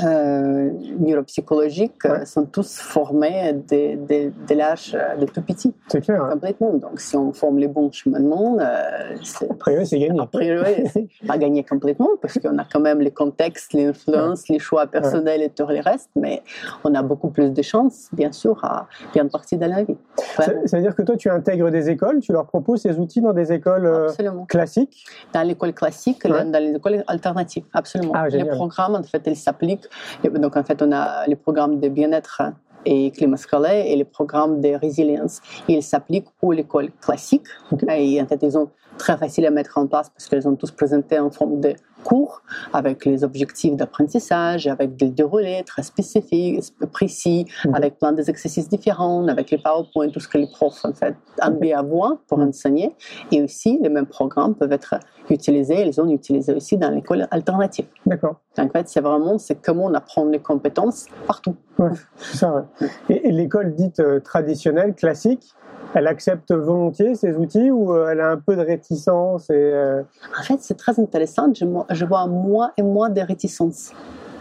[0.05, 2.25] euh, neuropsychologiques Ouais.
[2.25, 6.23] sont tous formés dès, dès- dès l'âge euh, de tout petit, C'est clair.
[6.23, 6.29] hein.
[6.31, 6.73] complètement.
[6.75, 10.17] Donc, si on forme les bons cheminements, euh, c'est A priori, c'est gagné.
[10.21, 14.47] a priori, c'est pas gagné complètement parce qu'on a quand même les contextes, les influences,
[14.47, 16.41] les choix personnels et tout le reste, mais
[16.85, 19.97] on a beaucoup plus de chances, bien sûr, à bien partir de la vie.
[20.37, 22.97] Ça, Vraiment, ça veut dire que toi, tu intègres des écoles, tu leur proposes ces
[22.97, 24.09] outils dans des écoles euh,
[24.47, 25.05] classiques?
[25.33, 25.90] Dans l'école classique,
[26.25, 26.45] Ouais.
[26.45, 28.13] dans les écoles alternatives, absolument.
[28.15, 29.87] Ah, les programmes, en fait, ils s'appliquent.
[30.23, 32.41] Donc, en fait, on a les programmes de bien-être
[32.85, 35.39] et climat scolaire et les programmes de résilience.
[35.67, 37.45] Ils s'appliquent pour l'école classique.
[37.89, 38.69] Et en fait, ils sont
[39.01, 42.41] très faciles à mettre en place parce qu'ils ont tous présenté en forme de cours
[42.73, 47.75] avec les objectifs d'apprentissage, avec des déroulés très spécifiques, sp- précis, Mhm.
[47.75, 51.73] avec plein d'exercices différents, avec les PowerPoint, tout ce que les profs en fait envient
[51.73, 52.49] avoir pour Mhm.
[52.49, 52.95] enseigner.
[53.31, 54.95] Et aussi, les mêmes programmes peuvent être
[55.29, 57.85] utilisés, ils sont utilisés aussi dans l'école alternative.
[58.05, 58.35] D'accord.
[58.57, 61.55] Donc, en fait, c'est vraiment c'est comment on apprend les compétences partout.
[62.17, 62.87] C'est ça, ouais.
[63.09, 65.45] Et, et l'école dite euh, traditionnelle, classique,
[65.93, 70.01] elle accepte volontiers ces outils ou euh, elle a un peu de réticence et, euh,
[70.39, 71.51] En fait, c'est très intéressant.
[71.53, 73.93] Je, vois moins et moins de réticences.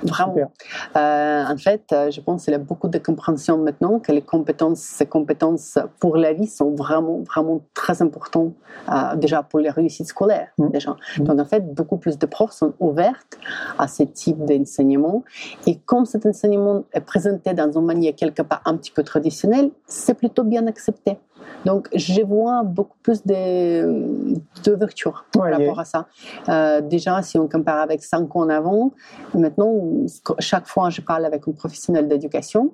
[0.03, 0.51] Vraiment.
[0.97, 4.81] Euh, en fait, je pense qu'il y a beaucoup de compréhension maintenant que les compétences,
[4.81, 8.55] ces compétences pour la vie sont vraiment, vraiment très importantes
[8.89, 10.49] euh, déjà pour les réussites scolaires.
[10.59, 10.71] Mm.
[10.71, 10.97] Déjà.
[11.19, 11.25] Mm.
[11.25, 13.39] Donc, en fait, beaucoup plus de profs sont ouvertes
[13.79, 15.23] à ce type d'enseignement.
[15.67, 19.71] Et comme cet enseignement est présenté dans une manière quelque part un petit peu traditionnelle,
[19.87, 21.19] c'est plutôt bien accepté.
[21.65, 26.07] Donc, je vois beaucoup plus de- d'ouverture par Ouais, rapport à ça.
[26.49, 28.93] Euh, déjà, si on compare avec cinq ans avant,
[29.35, 29.73] maintenant,
[30.39, 32.73] chaque fois je parle avec un professionnel d'éducation,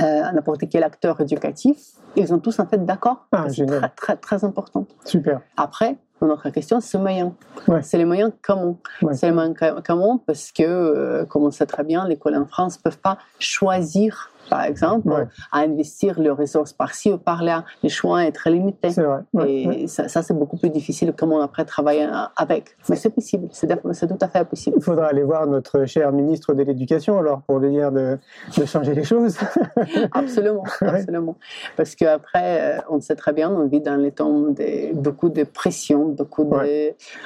[0.00, 1.76] euh, n'importe quel acteur éducatif,
[2.16, 3.26] ils sont tous en fait d'accord.
[3.32, 4.86] Ah, que c'est très, très, très important.
[5.04, 5.40] super.
[5.56, 7.34] Après, notre question, c'est le moyen.
[7.66, 7.82] Ouais.
[7.82, 8.78] C'est les moyens comment?
[9.02, 9.14] Ouais.
[9.14, 10.18] C'est les moyens co- comment?
[10.18, 13.18] Parce que, euh, comme on sait très bien, les écoles en France ne peuvent pas
[13.40, 15.26] choisir, par exemple, Ouais.
[15.50, 17.64] à investir leurs ressources par-ci ou par-là.
[17.82, 18.90] Les choix est très limité.
[18.90, 19.20] C'est vrai.
[19.32, 19.86] ouais, Et ouais.
[19.86, 22.64] ça, ça, c'est beaucoup plus difficile comment après travailler euh, avec.
[22.88, 24.76] Mais c'est possible, c'est tout à fait possible.
[24.78, 28.18] Il faudra aller voir notre cher ministre de l'Éducation alors pour lui dire de,
[28.58, 29.36] de changer les choses.
[30.12, 31.36] Absolument, absolument.
[31.76, 36.00] Parce qu'après, on sait très bien, on vit dans les temps de beaucoup de pression,
[36.20, 36.44] beaucoup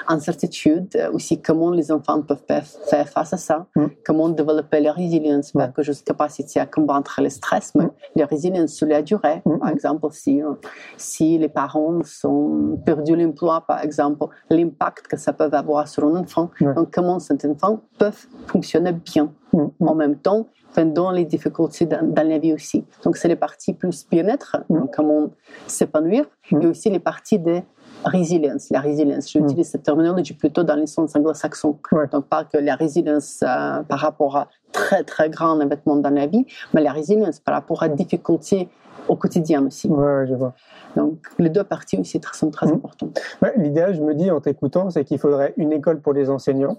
[0.09, 0.97] d'incertitudes.
[1.13, 2.43] Aussi, comment les enfants peuvent
[2.91, 3.87] faire face à ça, Mm.
[4.05, 7.91] comment développer la résilience, juste capacité à combattre le stress, mais Mm.
[8.17, 9.43] la résilience sur la durée.
[9.45, 9.59] Mm.
[9.59, 10.53] Par exemple, si, euh,
[10.97, 16.17] si les parents sont perdus l'emploi, par exemple, l'impact que ça peut avoir sur un
[16.17, 16.51] enfant.
[16.61, 18.11] Donc, comment cet enfant peut
[18.47, 22.85] fonctionner bien Mm, en même temps pendant les difficultés dans, dans la vie aussi.
[23.05, 24.87] Donc, c'est les parties plus bien-être, Mm.
[24.95, 25.31] comment
[25.69, 27.61] s'épanouir, et aussi les parties de
[28.05, 28.71] résilience.
[28.71, 31.79] La résilience, j'utilise cette terminologie plutôt dans les sens anglo-saxons.
[31.93, 32.07] Ouais.
[32.09, 36.27] Donc, pas que la résilience euh, par rapport à très, très grand événement dans la
[36.27, 38.69] vie, mais la résilience par rapport à difficultés
[39.09, 39.89] au quotidien aussi.
[39.89, 40.53] Ouais, je vois.
[40.97, 42.73] Donc, les deux parties aussi sont très Mm.
[42.75, 43.21] importantes.
[43.43, 46.79] Ouais, L'idéal, je me dis en t'écoutant, c'est qu'il faudrait une école pour les enseignants,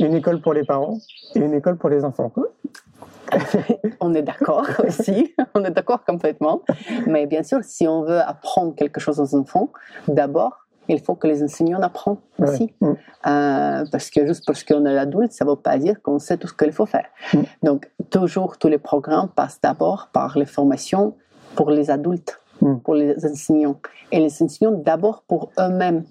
[0.00, 0.98] une école pour les parents
[1.34, 2.32] et une école pour les enfants.
[4.00, 6.62] On est d'accord aussi, on est d'accord complètement.
[7.06, 9.70] Mais bien sûr, si on veut apprendre quelque chose aux enfants,
[10.08, 12.74] d'abord, il faut que les enseignants apprennent aussi.
[12.80, 12.92] Mm.
[13.26, 16.36] Euh, parce que juste parce qu'on est l'adulte, ça ne veut pas dire qu'on sait
[16.36, 17.06] tout ce qu'il faut faire.
[17.32, 17.38] Mm.
[17.62, 21.14] Donc, toujours, tous les programmes passent d'abord par les formations
[21.54, 22.76] pour les adultes, Mm.
[22.78, 23.80] pour les enseignants.
[24.12, 26.04] Et les enseignants d'abord pour eux-mêmes.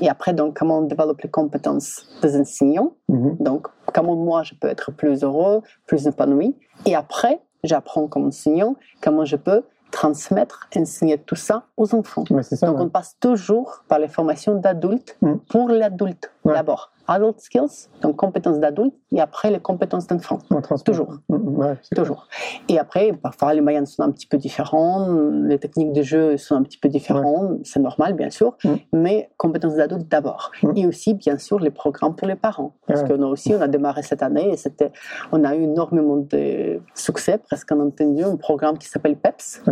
[0.00, 3.36] Et après, donc, comment on développe les compétences des enseignants Mhm.
[3.40, 6.54] donc, comment moi je peux être plus heureux, plus épanoui.
[6.84, 12.24] Et après, j'apprends comme enseignant comment je peux transmettre, enseigner tout ça aux enfants.
[12.42, 12.66] Ça.
[12.66, 12.82] Donc, ouais.
[12.84, 15.34] on passe toujours par les formations d'adultes Mm.
[15.48, 16.52] pour l'adulte Ouais.
[16.54, 16.90] d'abord.
[17.08, 20.38] Adult skills, donc compétences d'adulte, et après les compétences d'enfant.
[20.84, 21.14] Toujours.
[21.28, 22.26] Mm, mm, ouais, Toujours.
[22.68, 25.08] Et après, parfois, les moyens sont un petit peu différents,
[25.44, 28.74] les techniques de jeu sont un petit peu différentes, c'est normal, bien sûr, Mm.
[28.92, 30.50] mais compétences d'adultes d'abord.
[30.62, 30.72] Mm.
[30.76, 32.72] Et aussi, bien sûr, les programmes pour les parents.
[32.86, 33.08] Parce Ouais.
[33.08, 34.90] qu'on a aussi, on a démarré cette année et c'était,
[35.32, 39.62] on a eu énormément de succès, presque a entendu, un programme qui s'appelle PEPS.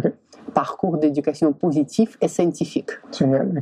[0.54, 2.90] Parcours d'éducation positive et scientifique.
[3.16, 3.60] génial.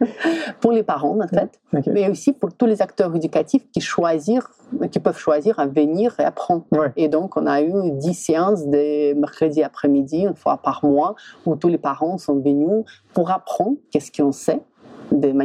[0.60, 4.50] pour les parents, en fait, mais aussi pour tous les acteurs éducatifs qui choisir,
[4.90, 6.64] qui peuvent choisir à venir et apprendre.
[6.72, 6.92] Ouais.
[6.96, 11.56] Et donc, on a eu 10 séances de mercredi après-midi, une fois par mois, où
[11.56, 14.62] tous les parents sont venus pour apprendre qu'est-ce qu'on sait
[15.12, 15.36] d'une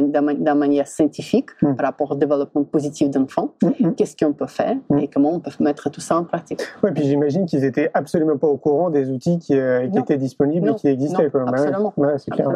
[0.54, 1.74] manière scientifique Mm.
[1.76, 3.54] par rapport au développement positif d'enfants.
[3.62, 4.98] Mm, Qu'est-ce qu'on peut faire Mm.
[4.98, 6.60] et comment on peut mettre tout ça en pratique?
[6.82, 10.16] Ouais, puis j'imagine qu'ils étaient absolument pas au courant des outils qui, euh, qui étaient
[10.16, 10.72] disponibles Non.
[10.74, 11.24] et qui existaient.
[11.24, 11.44] Non, quoi.
[11.44, 11.58] Bah ouais.
[11.68, 11.92] absolument.
[12.18, 12.48] C'est clair.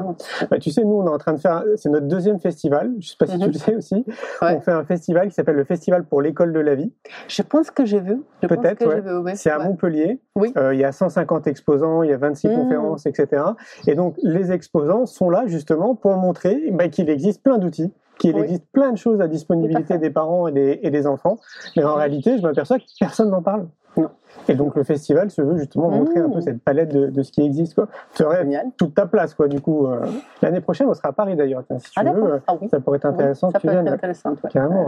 [0.51, 2.93] Bah, tu sais, nous, on est en train de faire, c'est notre deuxième festival.
[2.99, 3.47] Je sais pas si tu Mhm.
[3.47, 4.05] le sais aussi.
[4.43, 4.57] Ouais.
[4.57, 6.93] On fait un festival qui s'appelle le Festival pour l'école de la vie.
[7.29, 8.23] Je pense que j'ai vu.
[8.43, 9.03] Peut-être, ouais.
[9.25, 9.33] oui.
[9.35, 9.59] C'est à.
[9.59, 10.21] Montpellier.
[10.37, 10.53] Oui.
[10.57, 12.55] Euh, il y a 150 exposants, il y a 26 Mhm.
[12.57, 13.43] conférences, etc.
[13.87, 18.35] Et donc, les exposants sont là justement pour montrer bah, qu'il existe plein d'outils, qu'il
[18.35, 18.43] Oui.
[18.43, 21.39] existe plein de choses à disponibilité des parents et des, et des enfants.
[21.77, 23.67] Mais en réalité, je m'aperçois que personne n'en parle.
[23.97, 24.09] Non.
[24.49, 26.41] Et donc, le festival se veut justement montrer un peu Mhm.
[26.43, 27.75] cette palette de, de ce qui existe.
[27.75, 27.89] Quoi.
[28.15, 28.67] Tu aurais Génial.
[28.77, 29.87] toute ta place, quoi, du coup.
[29.87, 30.01] euh.
[30.43, 31.63] L'année prochaine, on sera à Paris d'ailleurs.
[31.79, 32.29] Si tu Ah veux, d'accord.
[32.29, 32.69] euh, Ah oui.
[32.71, 34.31] ça pourrait être intéressant Oui, ça que tu être intéressant.
[34.31, 34.51] ouais.
[34.51, 34.87] Carrément,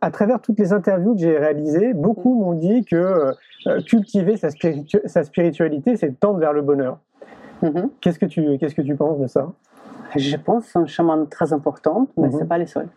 [0.00, 2.40] à travers toutes les interviews que j'ai réalisées, beaucoup Mm.
[2.40, 2.96] m'ont dit que
[3.66, 6.98] euh, cultiver sa, spiritu- sa spiritualité, c'est tendre vers le bonheur.
[7.62, 7.90] Mhm.
[8.00, 9.48] Qu'est-ce que tu qu'est-ce que tu penses de ça?
[10.16, 12.36] Je pense que c'est un chemin très important, mais Mhm.
[12.38, 12.88] c'est pas le seul.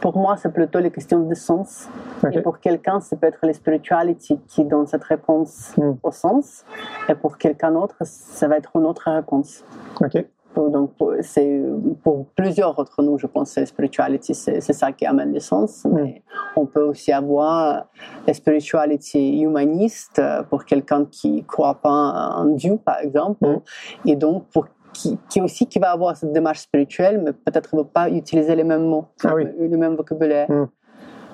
[0.00, 1.88] Pour moi, c'est plutôt les questions de sens.
[2.32, 5.94] Et pour quelqu'un, ça peut être la spiritualité qui donne cette réponse Mm.
[6.04, 6.64] au sens.
[7.08, 9.64] Et pour quelqu'un d'autre, ça va être une autre réponse.
[10.00, 10.24] ok.
[10.56, 11.62] Donc, c'est
[12.02, 15.84] pour plusieurs d'entre nous, je pense que la spiritualité, c'est ça qui amène le sens.
[15.84, 15.90] Mm.
[15.94, 16.22] Mais
[16.56, 17.84] on peut aussi avoir
[18.26, 23.60] la spiritualité humaniste euh, pour quelqu'un qui croit pas en Dieu, par exemple.
[24.04, 27.80] Et donc, pour qui, qui aussi qui va avoir cette démarche spirituelle, mais peut-être ne
[27.82, 29.44] va pas utiliser les mêmes mots, Ah oui.
[29.58, 30.50] le même vocabulaire.
[30.50, 30.68] Mm.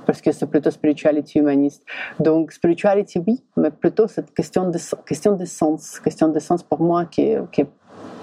[0.06, 1.82] Parce que c'est plutôt spiritualité humaniste.
[2.20, 5.98] Donc, spiritualité, oui, mais plutôt cette question de, question de sens.
[6.00, 7.66] Question de sens pour moi qui est, qui est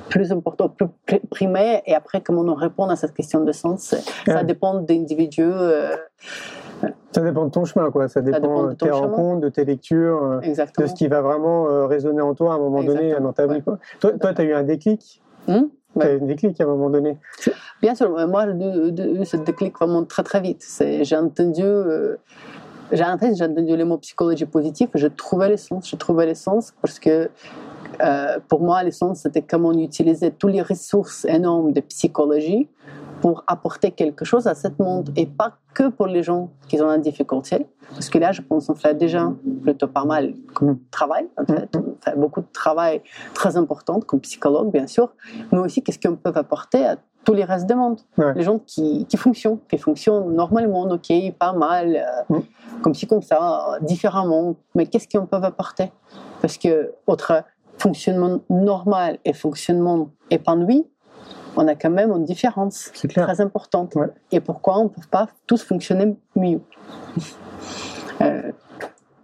[0.07, 1.81] plus important, plus pri- primaire.
[1.87, 3.95] Et après, comment on répond à cette question de sens,
[4.27, 5.41] ça dépend d'individus.
[5.41, 5.95] euh,
[7.11, 8.07] Ça dépend de ton chemin, quoi.
[8.07, 10.87] Ça dépend, dépend de tes rencontres, de tes lectures, euh, de exactement.
[10.87, 13.47] ce qui va vraiment euh, résonner en toi à un moment donné Exactement, dans ta
[13.47, 13.53] vie.
[13.55, 13.61] ouais.
[13.61, 13.79] Quoi.
[13.99, 15.21] Toi, tu as eu un déclic.
[15.47, 15.65] Hmm?
[15.99, 17.17] As eu un déclic à un moment donné.
[17.81, 20.65] Bien sûr, moi, ce déclic vraiment très très vite.
[21.01, 22.15] J'ai entendu, euh,
[22.91, 26.99] j'ai entendu, les mots psychologie positive, je trouvais les sens, je trouvais les sens parce
[26.99, 27.29] que
[28.01, 32.67] euh, pour moi, les sens, c'était comment utiliser toutes les ressources énormes de psychologie
[33.21, 36.89] pour apporter quelque chose à ce monde et pas que pour les gens qui ont
[36.91, 37.67] une difficulté.
[37.91, 39.31] Parce que là, je pense qu'on fait déjà
[39.63, 41.69] plutôt pas mal comme travail, en fait.
[41.75, 43.01] On fait beaucoup de travail
[43.33, 45.13] très important comme psychologue, bien sûr,
[45.51, 47.99] mais aussi qu'est-ce qu'on peut apporter à tous les restes du monde?
[48.17, 48.33] Ouais.
[48.33, 52.39] Les gens qui, qui fonctionnent, qui fonctionnent normalement, ok, pas mal, euh, Mm.
[52.81, 55.91] comme ci, comme ça, différemment, mais qu'est-ce qu'on peut apporter?
[56.41, 57.43] Parce que entre
[57.77, 60.85] fonctionnement normal et fonctionnement épanoui,
[61.57, 63.25] on a quand même une différence clair.
[63.27, 63.95] très importante.
[63.95, 64.07] Ouais.
[64.31, 66.61] Et pourquoi on ne peut pas tous fonctionner mieux?
[68.21, 68.51] Euh,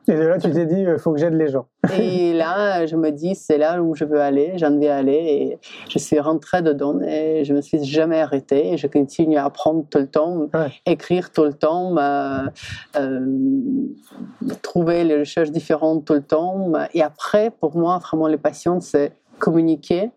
[0.09, 1.67] Et de là, tu t'es dit, il faut que j'aide les gens.
[1.99, 5.13] Et là, je me dis, c'est là où je veux aller, j'en vais aller.
[5.13, 5.59] Et
[5.89, 8.71] je suis rentrée dedans et je me suis jamais arrêtée.
[8.73, 10.71] Et je continue à apprendre tout le temps, Ouais.
[10.85, 12.45] écrire tout le temps, euh,
[12.95, 13.25] euh,
[14.61, 16.71] trouver les recherches différentes tout le temps.
[16.93, 20.09] Et après, pour moi, vraiment, les passions, c'est communiquer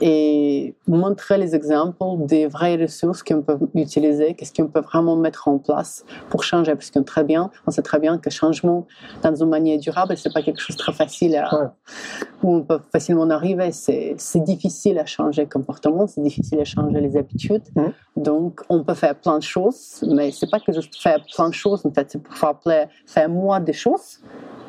[0.00, 5.48] et montrer les exemples des vraies ressources qu'on peut utiliser, qu'est-ce qu'on peut vraiment mettre
[5.48, 6.74] en place pour changer.
[6.74, 8.86] Parce qu'on très bien, on sait très bien que changement
[9.22, 11.66] dans une manière durable, c'est pas quelque chose de très facile à, Ouais.
[12.42, 13.70] où on peut facilement arriver.
[13.72, 17.64] C'est difficile à changer le comportement, c'est difficile à changer les habitudes.
[17.74, 17.92] Mhm.
[18.16, 21.54] Donc, on peut faire plein de choses, mais c'est pas que juste faire plein de
[21.54, 21.84] choses.
[21.84, 22.54] En fait, c'est pour faire,
[23.06, 24.20] faire moins des choses,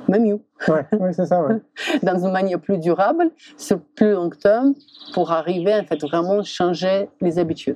[0.07, 1.41] mais mieux Ouais, ouais c'est ça.
[1.41, 1.61] Ouais.
[2.03, 4.73] dans une manière plus durable, sur plus long terme,
[5.19, 7.75] pour arriver en fait vraiment changer les habitudes.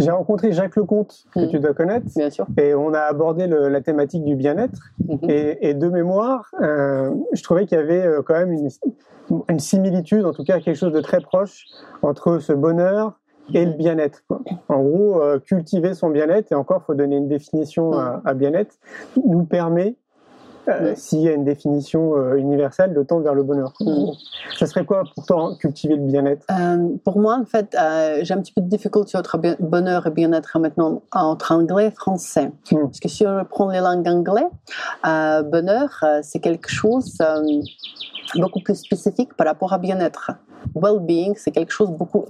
[0.00, 1.48] J'ai rencontré Jacques Lecomte, que Mm.
[1.48, 2.06] tu dois connaître.
[2.16, 2.46] Bien sûr.
[2.56, 4.80] Et on a abordé le- la thématique du bien-être.
[5.06, 5.18] Mhm.
[5.28, 8.70] Et, et de mémoire, euh, je trouvais qu'il y avait euh, quand même une,
[9.50, 11.66] une similitude, en tout cas quelque chose de très proche
[12.00, 13.20] entre ce bonheur
[13.52, 14.22] et le bien-être.
[14.70, 18.76] En gros, euh, cultiver son bien-être, et encore, faut donner une définition à, à bien-être,
[19.22, 19.96] nous permet,
[20.68, 23.72] euh, s'il y a une définition euh, universelle, de tendre vers le bonheur.
[24.58, 26.44] Ça serait quoi pour toi cultiver le bien-être?
[26.50, 27.76] Euh, pour moi, en fait,
[28.22, 32.50] j'ai un petit peu de difficulté entre bonheur et bien-être maintenant entre anglais et français.
[32.70, 32.80] Mm.
[32.82, 37.18] Parce que si je prends les langues anglaises, bonheur, c'est quelque chose
[38.36, 40.32] beaucoup plus spécifique par rapport à bien-être.
[40.74, 42.26] Well-being, c'est quelque chose beaucoup,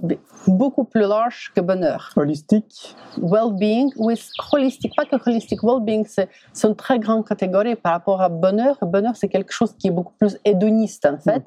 [0.47, 2.11] beaucoup plus large que bonheur.
[2.15, 4.19] Holistique well-being, oui,
[4.51, 6.29] holistique, pas que holistique, well-being, c'est
[6.67, 8.77] une très grande catégorie par rapport à bonheur.
[8.81, 11.43] Bonheur, c'est quelque chose qui est beaucoup plus hédoniste, en fait,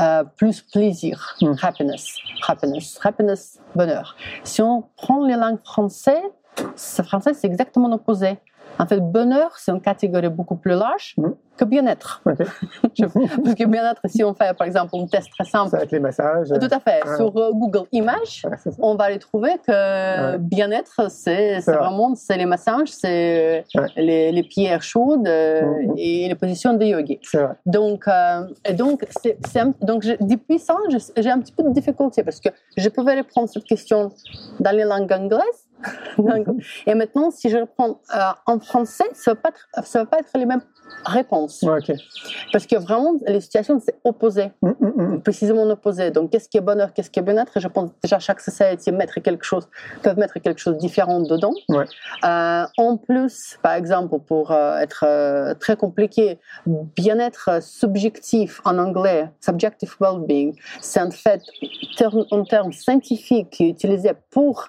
[0.00, 1.54] euh, plus plaisir, Mm.
[1.62, 4.16] happiness, happiness, happiness, bonheur.
[4.42, 6.22] Si on prend les langues françaises,
[6.76, 8.38] ce français, c'est exactement l'opposé.
[8.78, 11.28] En fait, bonheur, c'est une catégorie beaucoup plus large Mm.
[11.56, 12.22] que bien-être.
[12.24, 16.00] Parce que bien-être, si on fait par exemple un test très simple, Ça avec les
[16.00, 16.48] massages.
[16.48, 17.16] tout à fait, Ouais.
[17.16, 18.44] sur euh, Google Images,
[18.78, 21.80] on va aller trouver que bien-être, c'est c'est vrai.
[21.84, 23.64] vraiment c'est les massages, c'est
[23.96, 25.94] les, les pierres chaudes euh, Mhm.
[25.96, 27.20] et les positions de yogi.
[27.66, 30.76] Donc, euh, et donc, c'est, c'est un- donc je- depuis ça,
[31.16, 34.10] j'ai un petit peu de difficulté parce que je pouvais répondre cette question
[34.60, 35.63] dans les langues anglaises.
[36.86, 40.06] et maintenant, si je réponds euh, en français, ça ne va, pas être- ça va
[40.06, 40.62] pas être les mêmes
[41.04, 41.64] réponses.
[42.52, 45.22] Parce que vraiment, les situations, c'est opposé Mm, mm, mm.
[45.22, 46.10] précisément opposé.
[46.10, 47.58] Donc, qu'est-ce qui est bonheur, qu'est-ce qui est bien-être?
[47.58, 49.68] Je pense déjà chaque société mettre quelque chose,
[50.02, 51.54] peuvent mettre quelque chose de différent dedans.
[51.68, 51.84] Ouais.
[52.24, 59.94] Euh, en plus, par exemple, pour euh, être très compliqué, bien-être subjectif en anglais, subjective
[60.00, 61.42] well-being, c'est en fait
[62.30, 64.68] un terme scientifique qui est utilisé pour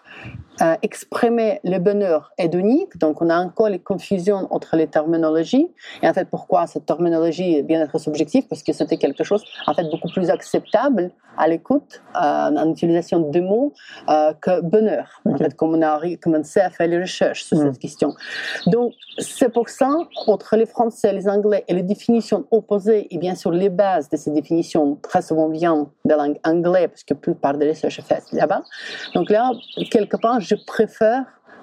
[0.61, 0.75] euh,
[1.05, 2.97] exprimer le bonheur hédonique.
[2.97, 5.67] Donc, on a encore les confusions entre les terminologies.
[6.01, 8.47] Et en fait, pourquoi cette terminologie bien-être subjectif?
[8.49, 13.19] Parce que c'était quelque chose, en fait, beaucoup plus acceptable à l'écoute, euh, en utilisation
[13.19, 13.73] de mots,
[14.09, 15.21] euh, que bonheur.
[15.25, 17.65] En fait, comme on a commencé à faire les recherches sur Mm.
[17.65, 18.13] cette question.
[18.67, 19.89] Donc, c'est pour ça,
[20.27, 24.17] entre les Français, les Anglais et les définitions opposées, et bien sûr les bases de
[24.17, 27.97] ces définitions très souvent viennent de la langue anglaise, parce que la plupart des recherches
[27.97, 28.63] sont faites là-bas.
[29.13, 29.51] Donc là,
[29.91, 30.94] quelque part, je préfère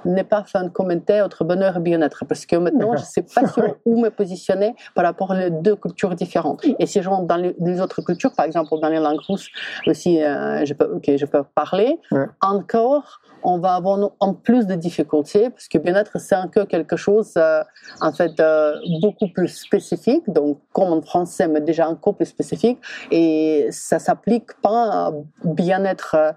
[0.05, 3.23] ne pas faire un commentaire entre bonheur et bien-être, parce que maintenant, je ne sais
[3.23, 6.65] pas sur où me positionner par rapport aux deux cultures différentes.
[6.79, 9.49] Et si je rentre dans les, autres cultures, par exemple dans les langues russes
[9.87, 12.27] aussi, euh, je, peux, ok, je peux parler, Ouais.
[12.41, 17.33] encore, on va avoir en plus de difficultés, parce que bien-être, c'est encore quelque chose,
[17.37, 17.63] euh,
[18.01, 22.79] en fait, euh, beaucoup plus spécifique, donc comme en français, mais déjà encore plus spécifique,
[23.11, 25.13] et ça s'applique pas à
[25.45, 26.35] bien-être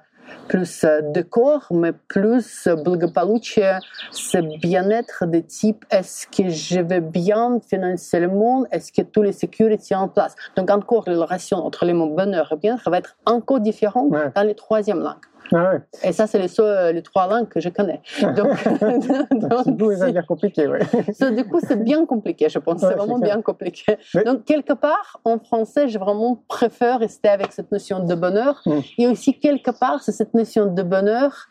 [0.48, 3.78] plus euh, de corps, mais plus euh, благополучие,
[4.10, 9.82] c'est bien-être de type est-ce que je vais bien financièrement, est-ce que tous les sécurités
[9.82, 10.34] sont en place.
[10.56, 14.30] Donc encore, la relation entre les mots bonheur et bien-être va être encore différente Ouais.
[14.34, 15.16] dans les troisièmes langues.
[15.53, 15.79] Ah ouais.
[16.03, 18.01] Et ça, c'est les, seules- les trois langues que je connais.
[18.21, 20.79] Donc, Du coup, ça c'est- devient compliqué, ouais.
[21.13, 22.81] ça, du coup, c'est bien compliqué, je pense.
[22.81, 23.97] Ouais, c'est vraiment bien compliqué.
[24.13, 28.61] Mais- Donc, quelque part, en français, je vraiment préfère rester avec cette notion de bonheur.
[28.65, 28.79] Mm.
[28.97, 31.47] Et aussi, quelque part, c'est cette notion de bonheur,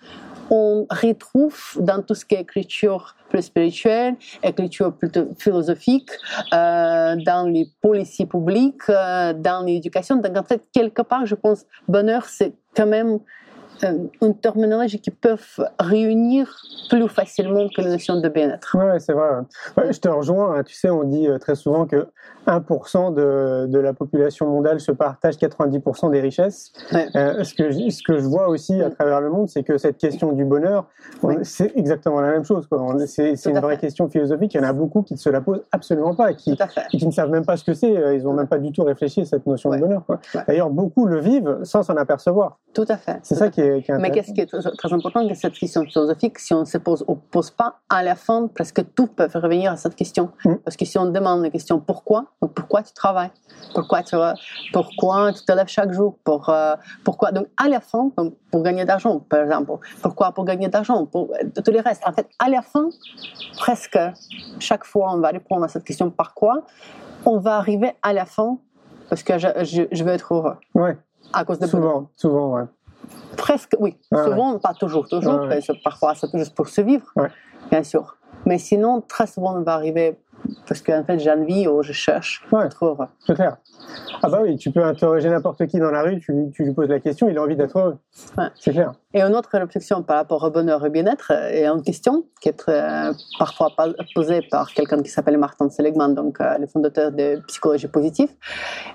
[0.50, 6.10] on retrouve dans tout ce qui est écriture plus spirituelle, écriture plutôt philosophique,
[6.52, 10.16] euh, dans les policiers publics, euh, dans l'éducation.
[10.16, 13.18] Donc, en fait, quelque part, je pense, bonheur, c'est quand même euh,
[14.22, 16.54] une terminologie qui peuvent réunir
[16.88, 18.76] plus facilement que la notion de bien-être.
[18.78, 19.28] Ouais, c'est vrai.
[19.76, 20.56] Ouais, je te rejoins.
[20.58, 20.62] hein.
[20.64, 22.06] Tu sais, on dit euh, très souvent que
[22.46, 26.72] 1% de, de la population mondiale se partage 90% des richesses.
[26.92, 27.06] Ouais.
[27.16, 28.94] Euh, ce, que je, ce que je vois aussi à Mm.
[28.94, 30.86] travers le monde, c'est que cette question du bonheur,
[31.22, 31.34] on- Oui.
[31.42, 32.68] c'est exactement la même chose.
[33.06, 33.80] C'est une vraie fait.
[33.82, 34.54] question philosophique.
[34.54, 36.56] Il y en a beaucoup qui ne se la posent absolument pas, qui,
[36.90, 37.96] qui ne savent même pas ce que c'est.
[37.96, 40.02] euh, Ils n'ont même pas du tout réfléchi à cette notion de bonheur.
[40.46, 42.58] D'ailleurs, beaucoup le vivent sans s'en apercevoir.
[42.74, 43.18] Tout à fait.
[43.22, 45.84] C'est ça qui est, qui est Mais qu'est-ce qui est très, important, que cette question
[45.84, 49.28] philosophique, si on ne se pose, on pose pas à la fin, presque tout peut
[49.34, 50.30] revenir à cette question.
[50.44, 50.54] Mm.
[50.64, 53.30] Parce que si on demande la question pourquoi, donc pourquoi tu travailles,
[53.74, 54.16] pourquoi tu,
[54.72, 56.74] pourquoi tu te lèves chaque jour, pour, euh,
[57.04, 59.72] pourquoi, donc à la fin, donc pour gagner d'argent, par exemple,
[60.02, 61.32] pourquoi pour gagner d'argent, pour
[61.64, 62.02] tout le reste.
[62.06, 62.88] En fait, à la fin,
[63.56, 63.98] presque
[64.58, 66.62] chaque fois, on va répondre à cette question par quoi,
[67.26, 68.58] on va arriver à la fin
[69.08, 70.96] parce que je, je, je veux être heureux Ouais,
[71.32, 72.64] à cause de souvent, souvent, ouais.
[73.36, 73.96] Presque, oui.
[74.12, 75.46] Ouais, souvent, pas toujours, toujours.
[75.48, 77.28] Parce que Parfois, c'est juste pour survivre, Ouais.
[77.70, 78.16] bien sûr.
[78.46, 80.18] Mais sinon, très souvent, on va arriver
[80.68, 82.66] parce qu'en fait, j'ai envie ou je cherche Ouais.
[82.66, 83.06] être heureux.
[83.26, 83.56] C'est clair.
[84.22, 86.74] Ah bah oui, tu peux interroger n'importe qui dans la rue, tu, lui- tu lui
[86.74, 87.96] poses la question, il a envie d'être heureux.
[88.36, 88.48] Ouais.
[88.54, 88.92] C'est clair.
[89.14, 92.50] Et une autre réflexion par rapport au bonheur et bien-être euh, est une question qui
[92.50, 93.70] est euh, parfois
[94.14, 98.28] posée par quelqu'un qui s'appelle Martin Seligman, donc euh, le fondateur de psychologie positive.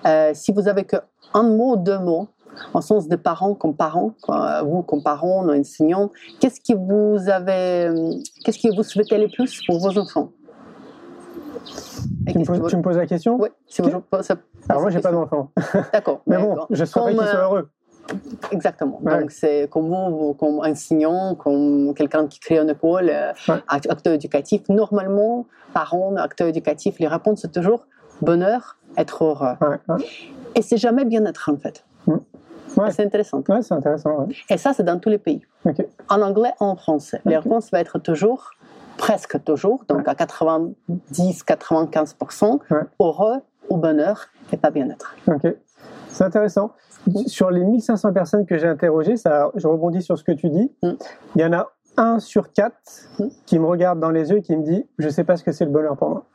[0.06, 2.28] Euh, si vous avez qu'un mot, deux mots,
[2.74, 7.30] en sens de parents comme parents, quoi, vous comme parents, nos enseignants, qu'est-ce que vous
[7.30, 8.12] avez, euh,
[8.44, 10.30] qu'est-ce que vous souhaitez le plus pour vos enfants?
[12.28, 13.38] Tu me, poses, vous- tu me poses la question?
[13.40, 13.92] Oui, si Ok.
[13.92, 14.34] vous posez-
[14.68, 15.52] Alors moi, j'ai pas d'enfant.
[15.94, 16.22] D'accord.
[16.28, 17.70] Mais bon, je soit euh, heureux.
[18.52, 19.00] Exactement.
[19.04, 19.20] Ouais.
[19.22, 23.62] Donc, c'est comme vous, comme enseignant, comme quelqu'un qui crée une école, euh, Ouais.
[23.68, 24.62] act- acteur éducatif.
[24.70, 27.86] Normalement, parents, acteurs éducatifs, les réponses, c'est toujours
[28.22, 29.56] bonheur, être heureux.
[29.62, 30.04] Ouais.
[30.56, 31.86] Et c'est jamais bien-être, en fait.
[32.80, 32.92] Ouais.
[32.92, 33.42] C'est intéressant.
[33.50, 34.20] Ouais, c'est intéressant.
[34.26, 34.36] ouais.
[34.50, 35.42] Et ça, c'est dans tous les pays.
[36.10, 37.22] En anglais, en français.
[37.26, 37.44] Les Ok.
[37.44, 38.52] réponses vont être toujours,
[38.98, 42.78] presque toujours, donc à 90-95%, Ouais.
[43.00, 43.38] heureux
[43.70, 45.16] ou bonheur et pas bien-être.
[45.28, 45.48] Ok.
[46.10, 46.72] C'est intéressant.
[47.28, 50.72] Sur les 1500 personnes que j'ai interrogées, ça, je rebondis sur ce que tu dis,
[50.84, 50.90] Mm.
[51.36, 53.10] il y en a un sur quatre
[53.46, 55.52] qui me regarde dans les yeux et qui me dit Je sais pas ce que
[55.52, 56.26] c'est le bonheur pour moi.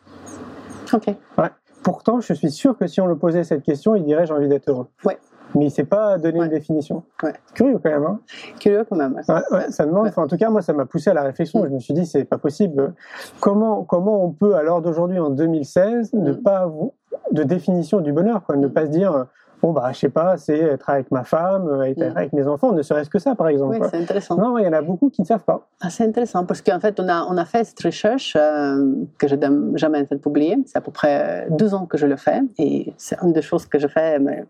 [0.93, 1.07] Ok.
[1.39, 1.51] Ouais.
[1.83, 4.49] Pourtant, je suis sûr que si on le posait cette question, il dirait J'ai envie
[4.49, 4.87] d'être heureux.
[5.05, 5.19] Ouais.
[5.55, 6.47] Mais il sait pas donner Ouais.
[6.47, 7.03] une définition.
[7.23, 7.33] Ouais.
[7.55, 8.05] Curieux quand même.
[8.05, 8.21] Hein
[8.59, 9.21] Curieux quand même.
[9.29, 10.09] Ouais, ouais, ça demande.
[10.09, 11.63] Enfin, en tout cas, moi, ça m'a poussé à la réflexion.
[11.63, 11.67] Mm.
[11.69, 12.93] Je me suis dit, c'est pas possible.
[13.41, 16.43] Comment, comment on peut, à l'heure d'aujourd'hui, en 2016, ne Mm.
[16.43, 16.89] pas avoir
[17.31, 18.73] de définition du bonheur, quoi, ne Mm.
[18.73, 19.27] pas se dire,
[19.65, 22.17] bon bah, je sais pas, c'est être avec ma femme, euh, être Mm.
[22.17, 23.79] avec mes enfants, ne serait-ce que ça, par exemple.
[23.81, 24.37] Oui, c'est intéressant.
[24.37, 25.67] Non, il y en a beaucoup qui ne savent pas.
[25.81, 29.27] Ah, c'est intéressant parce qu'en fait, on a, on a fait cette recherche euh, que
[29.27, 30.59] je n'ai jamais fait publiée.
[30.67, 33.65] C'est à peu près deux ans que je le fais et c'est une des choses
[33.65, 34.19] que je fais.
[34.19, 34.45] Mais...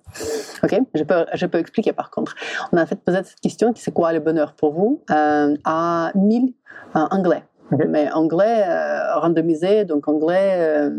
[0.64, 2.34] Ok, je peux, je peux expliquer par contre.
[2.72, 6.10] On a fait poser cette question qui c'est quoi le bonheur pour vous euh, à
[6.16, 6.52] 1000
[6.96, 7.44] euh, anglais.
[7.70, 10.90] Mais anglais euh, randomisé, donc anglais, euh,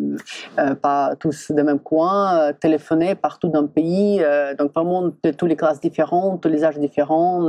[0.59, 4.21] euh, pas tous des mêmes coins, téléphoné partout dans le pays,
[4.57, 7.47] donc vraiment de toutes les classes différentes, tous les âges différents,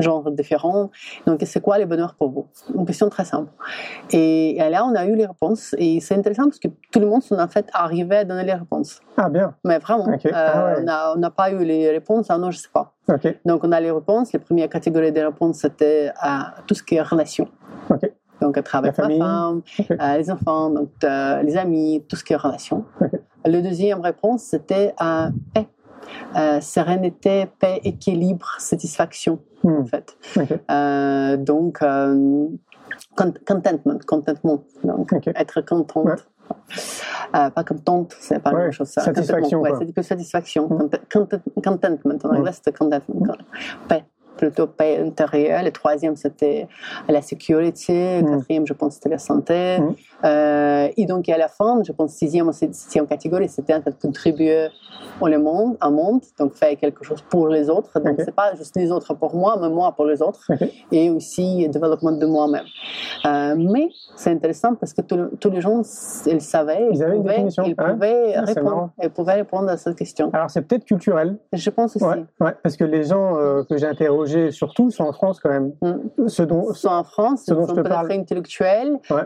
[0.00, 0.90] genres différents.
[1.26, 2.46] Donc, c'est quoi le bonheur pour vous?
[2.74, 3.50] Une question très simple.
[4.10, 5.74] Et, et là, on a eu les réponses.
[5.78, 8.54] Et c'est intéressant parce que tout le monde sont en fait arrivé à donner les
[8.54, 9.00] réponses.
[9.16, 9.54] Ah, bien.
[9.64, 10.74] Mais vraiment, Ah ouais.
[10.78, 12.26] on n'a on n'a pas eu les réponses.
[12.28, 12.92] Ah non, je sais pas.
[13.44, 14.32] Donc, on a les réponses.
[14.32, 17.48] Les premières catégories des réponses, c'était à tout ce qui est relation.
[18.40, 19.18] Donc, être avec La ma famille.
[19.20, 19.62] femme,
[20.00, 22.84] euh, les enfants, donc, euh, les amis, tout ce qui est relation.
[23.44, 25.68] Le deuxième réponse, c'était à paix.
[26.36, 29.80] Euh, sérénité, paix, équilibre, satisfaction, Hmm.
[29.80, 30.16] en fait.
[31.44, 31.78] Donc,
[33.16, 36.04] con- contentment, contentement, donc être contente.
[36.06, 36.14] Ouais.
[37.34, 38.88] Euh, pas contente, c'est pas la Ouais, même chose.
[38.88, 39.02] ça.
[39.02, 40.66] satisfaction, ouais, c'est plus satisfaction.
[40.68, 40.78] Mm.
[40.78, 43.34] Content- content- contentment, en anglais, c'était contentment.
[43.88, 44.04] Paix,
[44.36, 45.62] plutôt paix intérieure.
[45.64, 46.68] Le troisième, c'était
[47.08, 48.20] la sécurité.
[48.22, 48.36] Le Mm.
[48.38, 49.78] quatrième, je pense, c'était la santé.
[50.24, 53.96] Euh, et donc, à la fin, je pense, sixième ou septième catégorie, c'était en fait
[54.00, 54.68] contribuer
[55.20, 57.98] au monde, monde, donc faire quelque chose pour les autres.
[58.00, 58.22] Donc, Ok.
[58.24, 60.68] c'est pas juste les autres pour moi, mais moi pour les autres Ok.
[60.92, 62.64] et aussi le développement de moi-même.
[63.24, 65.82] Euh, mais c'est intéressant parce que tous les gens,
[66.26, 67.92] ils savaient, Ils avaient une pouvaient, ils hein.
[67.94, 70.30] pouvaient répondre, ils pouvaient répondre à cette question.
[70.32, 71.36] Alors, c'est peut-être culturel.
[71.52, 72.04] Je pense aussi.
[72.04, 75.50] Ouais, ouais, parce que les gens euh, que j'ai interrogés, surtout, sont en France quand
[75.50, 75.72] même.
[75.82, 76.28] Mm.
[76.28, 76.66] Ceux dont.
[76.70, 78.12] Ils sont en France, ce ils dont sont peut-être parle.
[78.12, 79.22] intellectuels, Ouais,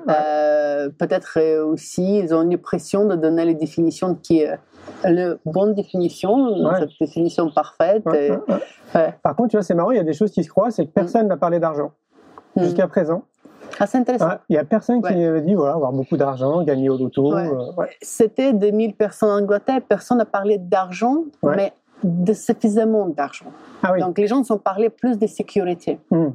[0.89, 4.59] peut-être euh, aussi ils ont l'impression de donner les définitions qui est
[5.05, 6.81] la bonne définition, Ouais.
[6.81, 8.03] cette définition parfaite.
[8.07, 8.55] Ouais, et- ouais, ouais.
[8.95, 9.14] ouais.
[9.22, 10.87] Par contre, tu vois, c'est marrant, il y a des choses qui se croisent, c'est
[10.87, 11.93] que personne n'a parlé d'argent
[12.57, 12.62] Mm.
[12.64, 13.22] jusqu'à présent.
[13.78, 14.31] Ah, c'est intéressant.
[14.49, 17.33] Il y a personne qui avait dit voilà, avoir beaucoup d'argent, gagner au loto.
[17.37, 17.49] Euh.
[18.03, 21.72] C'était 2000 personnes en Angleterre, personne n'a parlé d'argent, mais
[22.03, 23.47] de suffisamment d'argent.
[23.83, 24.01] Ah oui.
[24.01, 26.01] Donc les gens ont parlé plus de sécurité.
[26.11, 26.31] Hmm.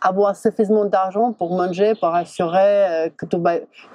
[0.00, 3.42] Avoir suffisamment d'argent pour manger, pour assurer euh, que tout,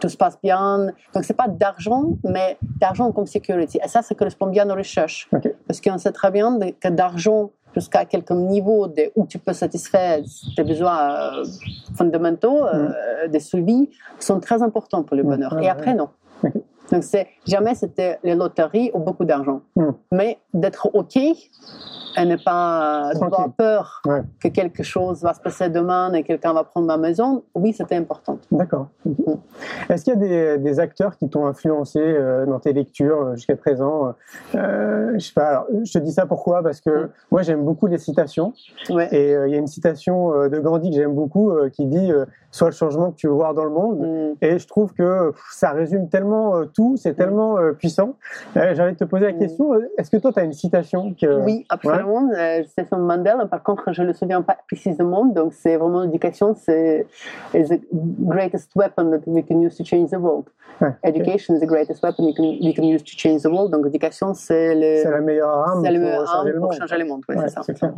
[0.08, 0.88] se passe bien.
[1.14, 3.80] Donc c'est pas d'argent, mais d'argent comme sécurité.
[3.84, 5.28] Et ça, ça correspond bien aux recherches.
[5.34, 5.54] Ok.
[5.68, 9.54] Parce qu'on sait très bien de- que d'argent jusqu'à quelques niveaux de, où tu peux
[9.54, 10.20] satisfaire
[10.56, 11.00] tes besoins
[11.40, 11.44] euh,
[11.96, 13.90] fondamentaux, euh, des suivis,
[14.20, 15.28] sont très importants pour le Mm.
[15.30, 15.60] bonheur.
[15.60, 16.10] Et après, non.
[16.92, 19.62] Donc, c'est, jamais c'était les loteries ou beaucoup d'argent.
[19.76, 19.90] Mm.
[20.12, 24.22] Mais d'être OK et ne pas avoir peur Ouais.
[24.42, 27.96] que quelque chose va se passer demain et quelqu'un va prendre ma maison, oui, c'était
[27.96, 28.38] important.
[28.52, 28.88] D'accord.
[29.06, 29.14] Mm.
[29.90, 33.36] Est-ce qu'il y a des, des acteurs qui t'ont influencé euh, dans tes lectures euh,
[33.36, 34.14] jusqu'à présent
[34.56, 35.48] euh, Je sais pas.
[35.48, 36.62] alors, je te dis ça pourquoi?
[36.64, 37.10] Parce que Mm.
[37.32, 38.54] moi, j'aime beaucoup les citations.
[38.90, 39.08] Ouais.
[39.14, 41.86] Et euh, il y a une citation euh, de Gandhi que j'aime beaucoup euh, qui
[41.86, 44.36] dit euh, Sois le changement que tu veux voir dans le monde.
[44.42, 48.16] Et je trouve que pff, ça résume tellement euh, tout, c'est tellement euh, puissant.
[48.58, 50.54] Euh, J'ai envie de te poser la question euh, est-ce que toi, tu as une
[50.54, 51.44] citation que...
[51.44, 52.30] Oui, absolument.
[52.36, 53.46] Euh, c'est son Mandela.
[53.46, 55.26] Par contre, je ne le souviens pas précisément.
[55.26, 57.06] Donc, c'est vraiment l'éducation, c'est
[57.54, 57.80] the
[58.20, 60.46] greatest weapon that we can use to change the world.
[60.80, 60.90] Ouais.
[61.04, 63.72] Education is the greatest weapon we can, we can use to change the world.
[63.72, 66.98] Donc, l'éducation, c'est le, C'est la meilleure arme pour meilleur changer arme le pour changer
[66.98, 67.22] le monde.
[67.30, 67.94] Ouais, Ouais, c'est ça.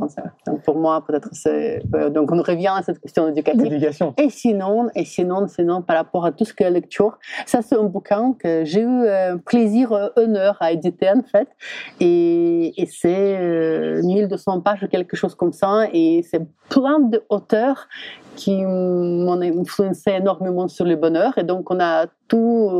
[0.47, 1.81] Donc, pour moi, peut-être c'est.
[1.95, 3.71] euh, donc, on revient à cette question éducative.
[4.17, 7.75] Et sinon, et sinon, sinon, par rapport à tout ce que la lecture, ça c'est
[7.75, 11.47] un bouquin que j'ai eu euh, plaisir, euh, honneur à éditer en fait,
[11.99, 17.87] et, c'est euh, 1200 pages ou quelque chose comme ça, et c'est plein d'auteurs
[18.35, 22.37] qui m'ont influencé énormément sur le bonheur, et donc on a tout,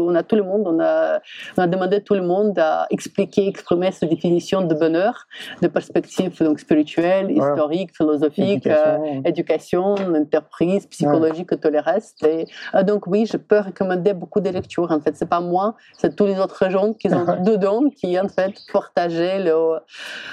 [0.10, 1.20] on a tout le monde, on a,
[1.58, 5.28] on a demandé à tout le monde à expliquer, exprimer sa définition de bonheur,
[5.62, 7.34] de perspective donc spirituelle, Ouais.
[7.34, 8.66] historique, philosophique.
[8.68, 9.95] euh, Éducation.
[9.95, 12.24] entreprise, psychologique, et tout le reste.
[12.26, 12.45] Et,
[12.76, 14.89] euh, donc oui, je peux recommander beaucoup de lectures.
[14.91, 18.28] En fait, c'est pas moi, c'est tous les autres gens qui sont dedans qui en
[18.30, 19.82] fait partageaient leur,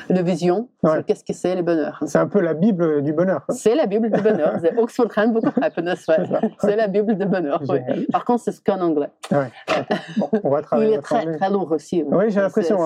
[0.08, 0.92] leur vision Ouais.
[0.94, 2.00] sur qu'est-ce que c'est le bonheur.
[2.06, 3.42] C'est un peu la Bible du bonheur.
[3.50, 4.52] C'est la Bible du bonheur.
[4.62, 6.06] C'est Oxford Handbook of Happiness.
[6.58, 7.62] c'est la Bible de bonheur.
[8.12, 9.11] Par contre, c'est ce qu'en anglais.
[9.30, 9.50] Ouais.
[10.16, 10.92] Bon, on va travailler.
[10.92, 12.02] Il est très, très lourd aussi.
[12.06, 12.78] Oui, j'ai l'impression.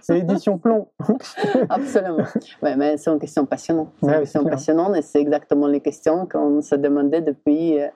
[0.00, 0.16] C'est hein.
[0.16, 0.88] édition plomb.
[1.68, 2.24] Absolument.
[2.62, 3.90] Ouais, mais c'est une question passionnante.
[4.00, 7.88] C'est une question passionnante et c'est exactement les questions qu'on se demandait depuis euh,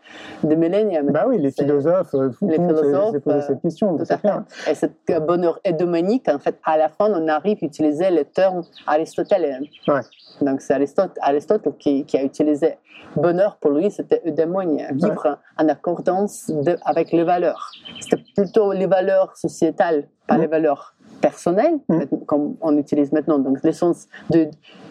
[0.43, 1.03] des millénaires.
[1.05, 3.97] Bah oui, les philosophes, euh, les philosophes s'est posé cette question.
[3.97, 4.31] Tout à fait.
[4.71, 4.87] Et ce
[5.21, 9.61] bonheur hédomonique, en fait, à la fin, on arrive à utiliser le terme aristotéliens.
[9.89, 10.01] Ouais.
[10.41, 12.77] Donc c'est Aristote, Aristote qui, qui, a utilisé
[13.17, 16.51] bonheur pour lui, c'était eudaimonie, vivre en accordance
[16.85, 17.71] avec les valeurs.
[18.01, 21.79] C'était plutôt les valeurs sociétales, pas les valeurs personnelles,
[22.27, 23.39] comme on utilise maintenant.
[23.39, 24.49] Donc l'essence de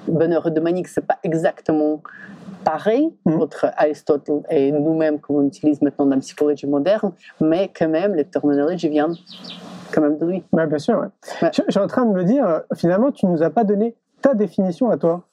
[0.07, 2.01] bonheur eudaimonique, c'est pas exactement
[2.63, 8.15] pareil entre Aristote et nous-mêmes qu'on utilise maintenant dans la psychologie moderne, mais quand même
[8.15, 9.15] les terminologies viennent
[9.93, 10.43] quand même de lui.
[10.51, 10.99] Ouais, bien sûr.
[10.99, 11.49] Ouais.
[11.53, 14.33] Je, suis en train de me dire, euh, finalement, tu nous as pas donné ta
[14.33, 15.23] définition à toi.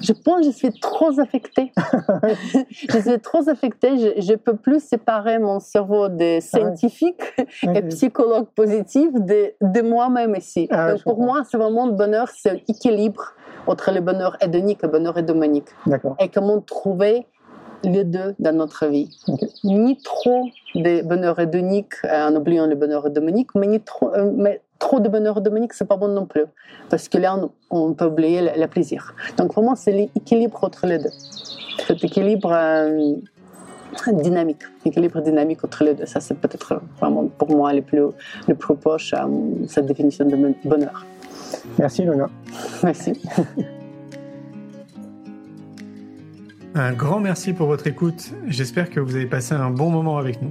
[0.00, 1.72] Je pense que je suis trop affectée.
[2.72, 3.96] je suis trop affectée.
[4.20, 7.22] Je ne peux plus séparer mon cerveau de scientifique
[7.62, 10.68] et psychologue positif de, de moi-même ici.
[10.70, 13.32] Ah pour moi, c'est vraiment le bonheur, c'est l'équilibre
[13.66, 15.68] entre le bonheur hédonique et le bonheur hédomonique.
[16.20, 17.26] Et comment trouver
[17.84, 19.10] les deux dans notre vie.
[19.62, 24.30] Ni trop de bonheur hédonique euh, en oubliant le bonheur hédomonique, mais, ni trop, euh,
[24.34, 26.44] mais trop de bonheur hédomonique, c'est pas bon non plus.
[26.90, 27.38] Parce que là,
[27.70, 29.14] on, peut oublier le, plaisir.
[29.36, 31.12] Donc, vraiment, c'est l'équilibre entre les deux.
[31.86, 33.14] Cet équilibre euh,
[34.12, 36.06] dynamique, l'équilibre dynamique entre les deux.
[36.06, 38.02] Ça, c'est peut-être vraiment pour moi le plus,
[38.48, 39.28] le plus proche à
[39.68, 41.06] cette définition de bonheur.
[41.78, 42.26] Merci, Luna.
[42.82, 43.20] Merci.
[46.76, 48.32] Un grand merci pour votre écoute.
[48.48, 50.50] J'espère que vous avez passé un bon moment avec nous.